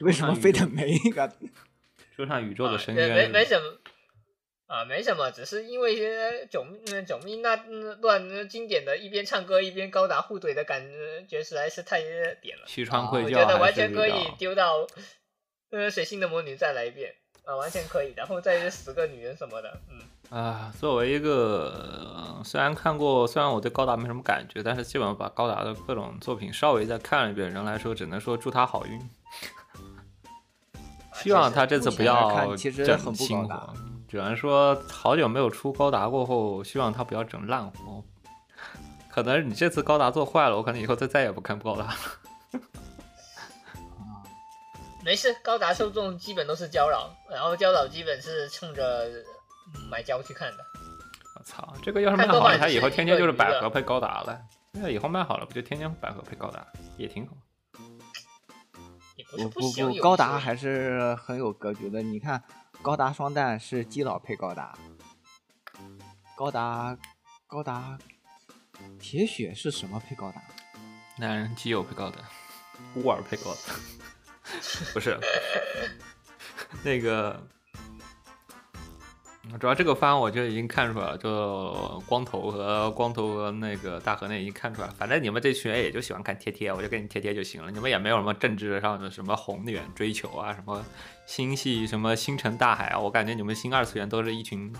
[0.00, 1.30] 为什么非得没一个？
[2.16, 3.64] 说唱宇宙的深啊没渊，没没什么
[4.66, 10.82] 啊，没什么，只是因为呃九呃九命那呃段呃经典的一边唱歌一边高达互怼的感
[11.28, 14.86] 觉实在是太呃点了，西川愧我觉得完全可以丢到
[15.72, 17.12] 呃水星的魔女再来一遍
[17.44, 28.98] 啊，完全可以，然后再十个女人什么的，嗯，啊，作为一个呃虽然看过，虽然我对高达没什么感觉，但是基本上把高达的各种作品稍微再看了一遍，人来说只能说祝他好运。
[29.00, 29.08] 啊
[31.14, 33.74] 希望他这次不要整很不新高大货，
[34.08, 38.02] 只能说好久没有出高达过后，希望他不要整烂活。
[39.10, 41.94] 可能你这次高达做坏了，我可能以后再再也不看高达了。
[45.04, 49.08] 没事，高达受众基本都是胶佬，然后胶佬基本是冲着
[49.74, 50.64] 嗯买胶去看的。
[51.36, 54.40] 我操，这个要是卖好了，他以后天天就是百合配高达了。
[54.72, 56.66] 那以后卖好了，不就天天百合配高达，
[56.96, 57.34] 也挺好。
[59.16, 62.00] 也不是不不不，高达还是很有格局的。
[62.00, 62.42] 你看，
[62.80, 64.78] 高达双弹是基佬配高达，
[66.36, 66.96] 高达
[67.46, 67.98] 高达
[68.98, 70.42] 铁血是什么配高达？
[71.18, 72.18] 男人基友配高达，
[72.94, 73.60] 乌尔配高达，
[74.92, 75.18] 不是
[76.82, 77.40] 那个。
[79.60, 84.94] 主要这个番我就已经看出来了，就光头和光头和那个大河内已经看出来了。
[84.96, 87.70] 反正你们这群人也就喜欢看贴贴，我就给你贴贴就行了。
[87.70, 90.82] 你们也没有什么政治上的什么宏远追求啊，什么
[91.26, 94.72] 星系什么星辰大海啊，我感觉你们新二次元都是一群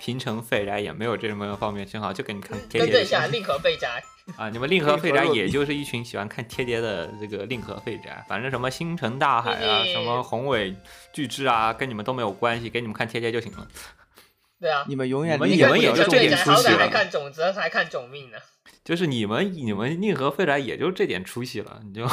[0.00, 3.38] 平城废宅，也没有这么方面偏好，就给你看贴更正一下，贴就行了。
[3.38, 4.02] 令和废宅。
[4.36, 10.74] 啊，你们令和废宅 也就是一群喜欢看贴贴的这个令和废宅，反正什么星辰大海啊，什么宏伟
[11.12, 13.68] 巨制啊，跟你们都没有关系，给你们看贴贴就行了。
[14.58, 18.38] 对啊，你们永远你们你们也就这点出息好歹还了看种子，还看种命呢。
[18.84, 22.06] 就是你们你们令和废宅也就这点出息了，你就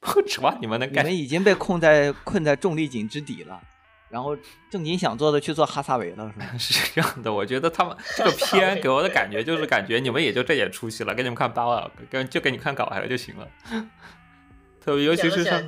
[0.00, 1.16] 不指望你们能干你们。
[1.16, 3.60] 已经被困在困在重力井之底了，
[4.10, 4.36] 然后
[4.68, 6.46] 正经想做的去做哈萨维了，是吧？
[6.58, 13.48] 是这样的，我觉得他们这个片给我的感觉就是感觉你们也就这点出息了，给你们看八万，跟就给你看搞还就行了。
[14.80, 15.62] 特别尤其是像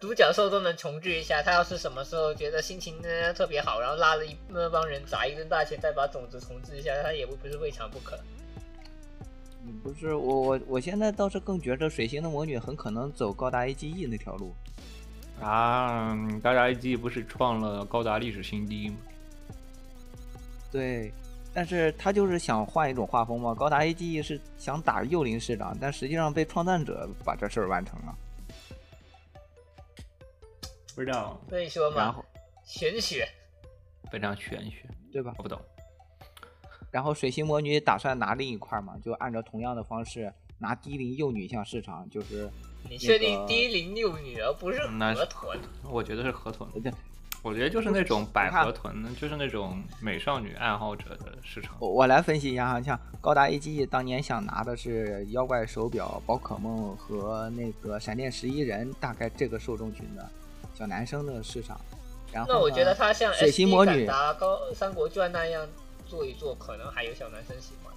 [0.00, 8.16] 独角兽都能重置一下，他要是什么时候觉得心情呢特别好，然后拉了一那帮人砸一顿大钱，再把种子重置一下，他也不不是未尝不可。
[9.66, 14.54] 嗯不是我我我现在倒是更觉着水星的魔女很可能走高达 AGE 那条路。
[15.40, 18.96] 啊，高达 AG 不是创了高达历史新低吗？
[20.70, 21.12] 对，
[21.54, 23.54] 但是他就是想换一种画风嘛。
[23.54, 28.18] 高达 AGE 是想打幼灵市长，但实际上被创战者把这事儿完成了。
[30.94, 32.24] 不知道，所以说嘛然后，
[32.64, 33.26] 玄学
[34.10, 35.32] 非常玄学，对吧？
[35.38, 35.60] 我不懂。
[36.90, 42.50] 然后水星魔女打算拿另一块嘛，就按照同样的方式拿低龄幼女向市场，就是
[42.88, 45.58] 你确定低龄幼女而不是河豚？
[45.84, 46.92] 我觉得是河豚，对
[47.42, 51.76] 我觉得就是那种百合豚，就是那种美少女爱好者的市场。
[51.78, 60.28] 我我来分析一下哈，像高达 AGE 当年想拿的是妖怪手表、宝可梦和那个闪电十一人，大概这个受众群的
[60.74, 61.80] 小男生的市场。
[62.32, 65.66] 然后那我觉得他像水星魔女，敢达高三国传那样
[66.06, 67.94] 做一做，可能还有小男生喜欢。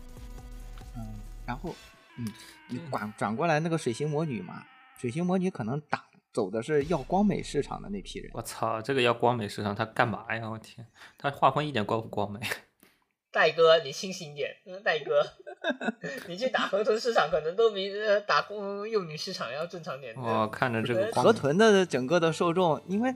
[0.95, 1.75] 嗯，然后
[2.17, 2.27] 嗯，
[2.67, 4.63] 你转转过来那个水星魔女嘛，
[5.01, 8.29] 水星魔女可能打走的是要光美市场的那批人。
[8.35, 10.47] 我操，这个要光美市场，他干嘛呀？
[10.47, 10.85] 我天，
[11.17, 12.39] 他画风一点光不光美？
[13.33, 15.25] 戴哥，你清醒点，嗯戴哥，
[16.29, 20.13] 你去打河豚市场可能都比呃打工幼女市场要正常点。
[20.15, 23.11] 我看着这个光河豚的整个的受众，因为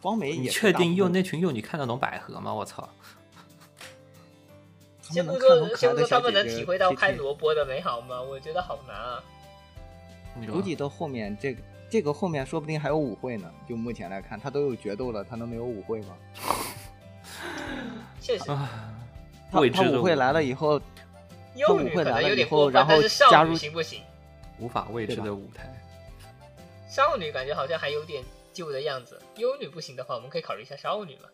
[0.00, 2.52] 光美你也确定幼用那群幼女看得懂百合吗？
[2.52, 2.88] 我操！
[5.06, 8.20] 他先不们能看懂说，先不说可爱的小他们能体会到贴贴开萝卜的美好吗？
[8.20, 9.22] 我觉得好难啊。
[10.34, 13.52] 你估计到后面这个这个后面说不定还有舞会呢。
[13.68, 16.16] 就目前来看，他都有决斗了，他能没有舞会吗？
[18.20, 18.94] 确实，啊，
[19.50, 20.80] 他他舞会来了以后，
[21.56, 22.94] 幼女会来了以后，然后
[23.30, 24.02] 加入行不行？
[24.58, 25.72] 无法未知的舞台。
[26.88, 29.20] 少女感觉好像还有点旧的样子。
[29.36, 31.28] 幽女不行的话，我们可以考虑一下少女嘛。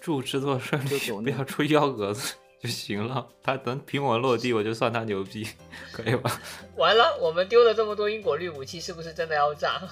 [0.00, 3.26] 祝制作顺利不要出幺蛾子就行了。
[3.42, 5.46] 他能平稳落地，我就算他牛逼，
[5.92, 6.40] 可以吧？
[6.76, 9.82] 完了，我们丢了这么多因果律武器，是不是真的要炸？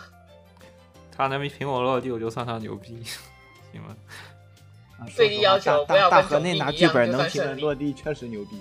[1.16, 3.02] 他能平稳落地，我就算他牛逼，
[3.72, 3.97] 行吗？
[5.16, 8.60] 最低要求不要大大河跟总内拿剧命一样就本能平算胜利稳落地，确实牛逼。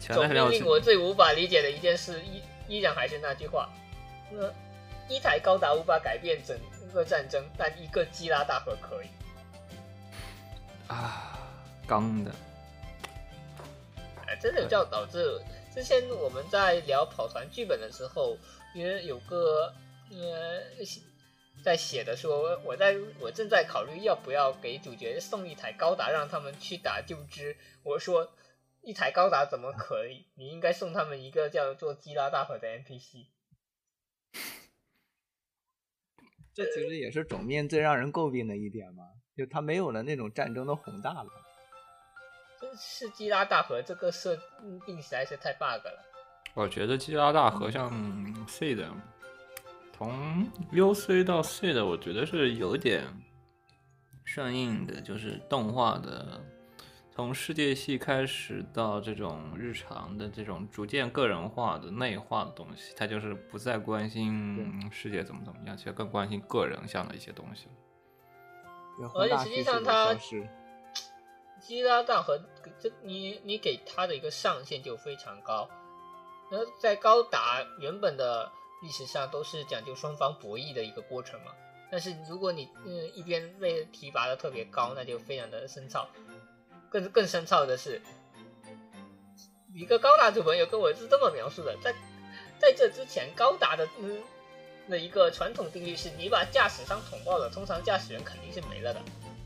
[0.00, 3.68] 总前命令我最无法理解的一件事，依依然还是那句话：
[4.32, 4.52] 呃，
[5.08, 6.58] 一台高达无法改变整
[6.92, 9.06] 个战争，但一个基拉大河可以。
[10.88, 11.38] 啊，
[11.90, 12.32] 刚的，
[14.24, 15.42] 哎，真的有叫导致
[15.74, 18.38] 之前我们在聊跑团剧本的时候，
[18.76, 19.74] 因为有个
[20.12, 21.00] 呃写
[21.64, 27.56] 在写的说，我在我正在考虑要不要给主角送一台高达，让他们去打救知。
[27.82, 28.34] 我说
[28.82, 30.26] 一台高达怎么可以？
[30.36, 33.26] 你应该送他们一个叫做基拉大河的 NPC。
[36.54, 39.02] 这其实也是种面最让人诟病的一点嘛，
[39.36, 41.49] 就他没有了那种战争的宏大了。
[42.70, 44.36] 真是基拉大河这个设
[44.86, 46.04] 定实在是太 bug 了。
[46.54, 47.90] 我觉得基拉大河像
[48.46, 48.88] C 的，
[49.92, 53.04] 从 UC 到 C 的，我觉得是有点
[54.24, 56.40] 顺应的，就是动画的，
[57.10, 67.72] 从世界系开始到这种日常的这种逐渐个人化的内化的东西，他就是不再关心世界怎么怎么样，其实更关心个人向的一些东西了。
[69.14, 70.14] 而且实际上他
[71.60, 72.40] 基拉大和
[72.80, 75.68] 这你你给他的一个上限就非常高，
[76.50, 78.50] 那在高达原本的
[78.82, 81.52] 历史上都是讲究双方博弈的一个过程嘛，
[81.90, 86.08] 但是如果你嗯一边被提拔的特别高，那就非常的深造，
[86.88, 88.00] 更更深造的是，
[89.74, 91.94] 一个高达组朋友跟我是这么描述的，在
[92.58, 94.22] 在这之前高达的嗯
[94.88, 99.00] 的一个传统定律是，你把驾驶舱捅爆了，通常驾驶员肯定是没了的。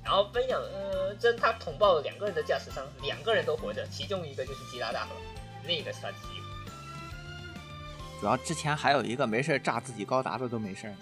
[0.05, 5.11] 然后分享，呃，真他捅爆了两个人的驾驶舱，两个人都活着，其中一个就是吉拉大河，
[5.67, 6.35] 另一个是他自己。
[8.21, 10.97] 主要之前还有一个没事炸自己高达的都没事呢。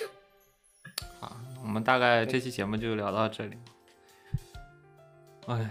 [1.20, 3.56] 好，我们大概这期节目就聊到这里。
[5.46, 5.70] 哎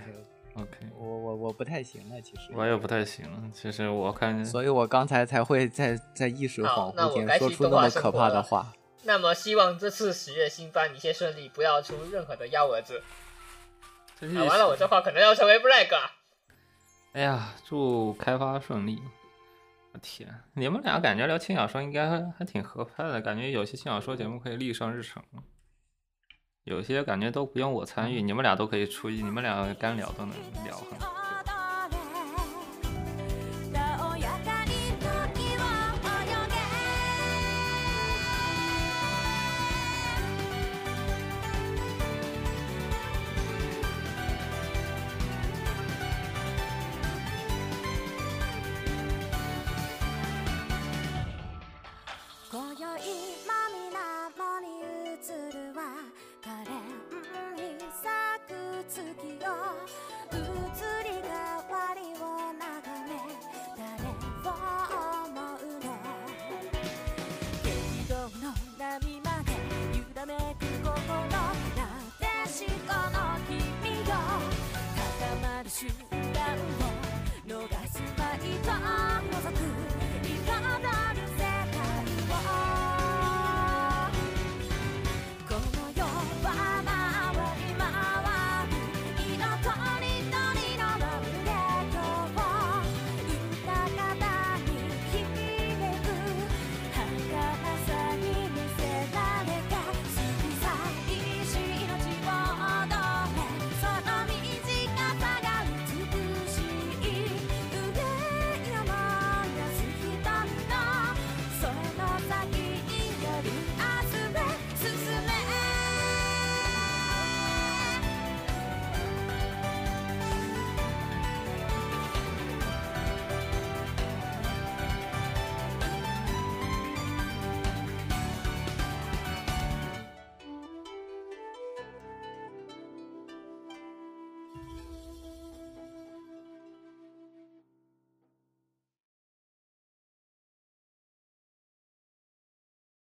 [0.56, 8.72] ，OK，我我我不太行了，其实我也不太行了，其实我看，所以我刚才才会在在意识恍惚间说出那么可怕的话。
[9.06, 13.04] 那么希望这次十月新番一切顺利，不要出任何的幺蛾子。
[14.20, 15.96] 啊，完了，我这话可能要成为 flag。
[17.14, 19.00] 哎呀，祝开发顺利。
[19.94, 25.24] 我天，你们俩感觉聊轻小说应该还挺合拍的，感觉有些轻小说节目可以立上日程。
[26.64, 31.25] 有些感觉都不用我参与，你们俩都可以出，你们俩干聊都能聊很好。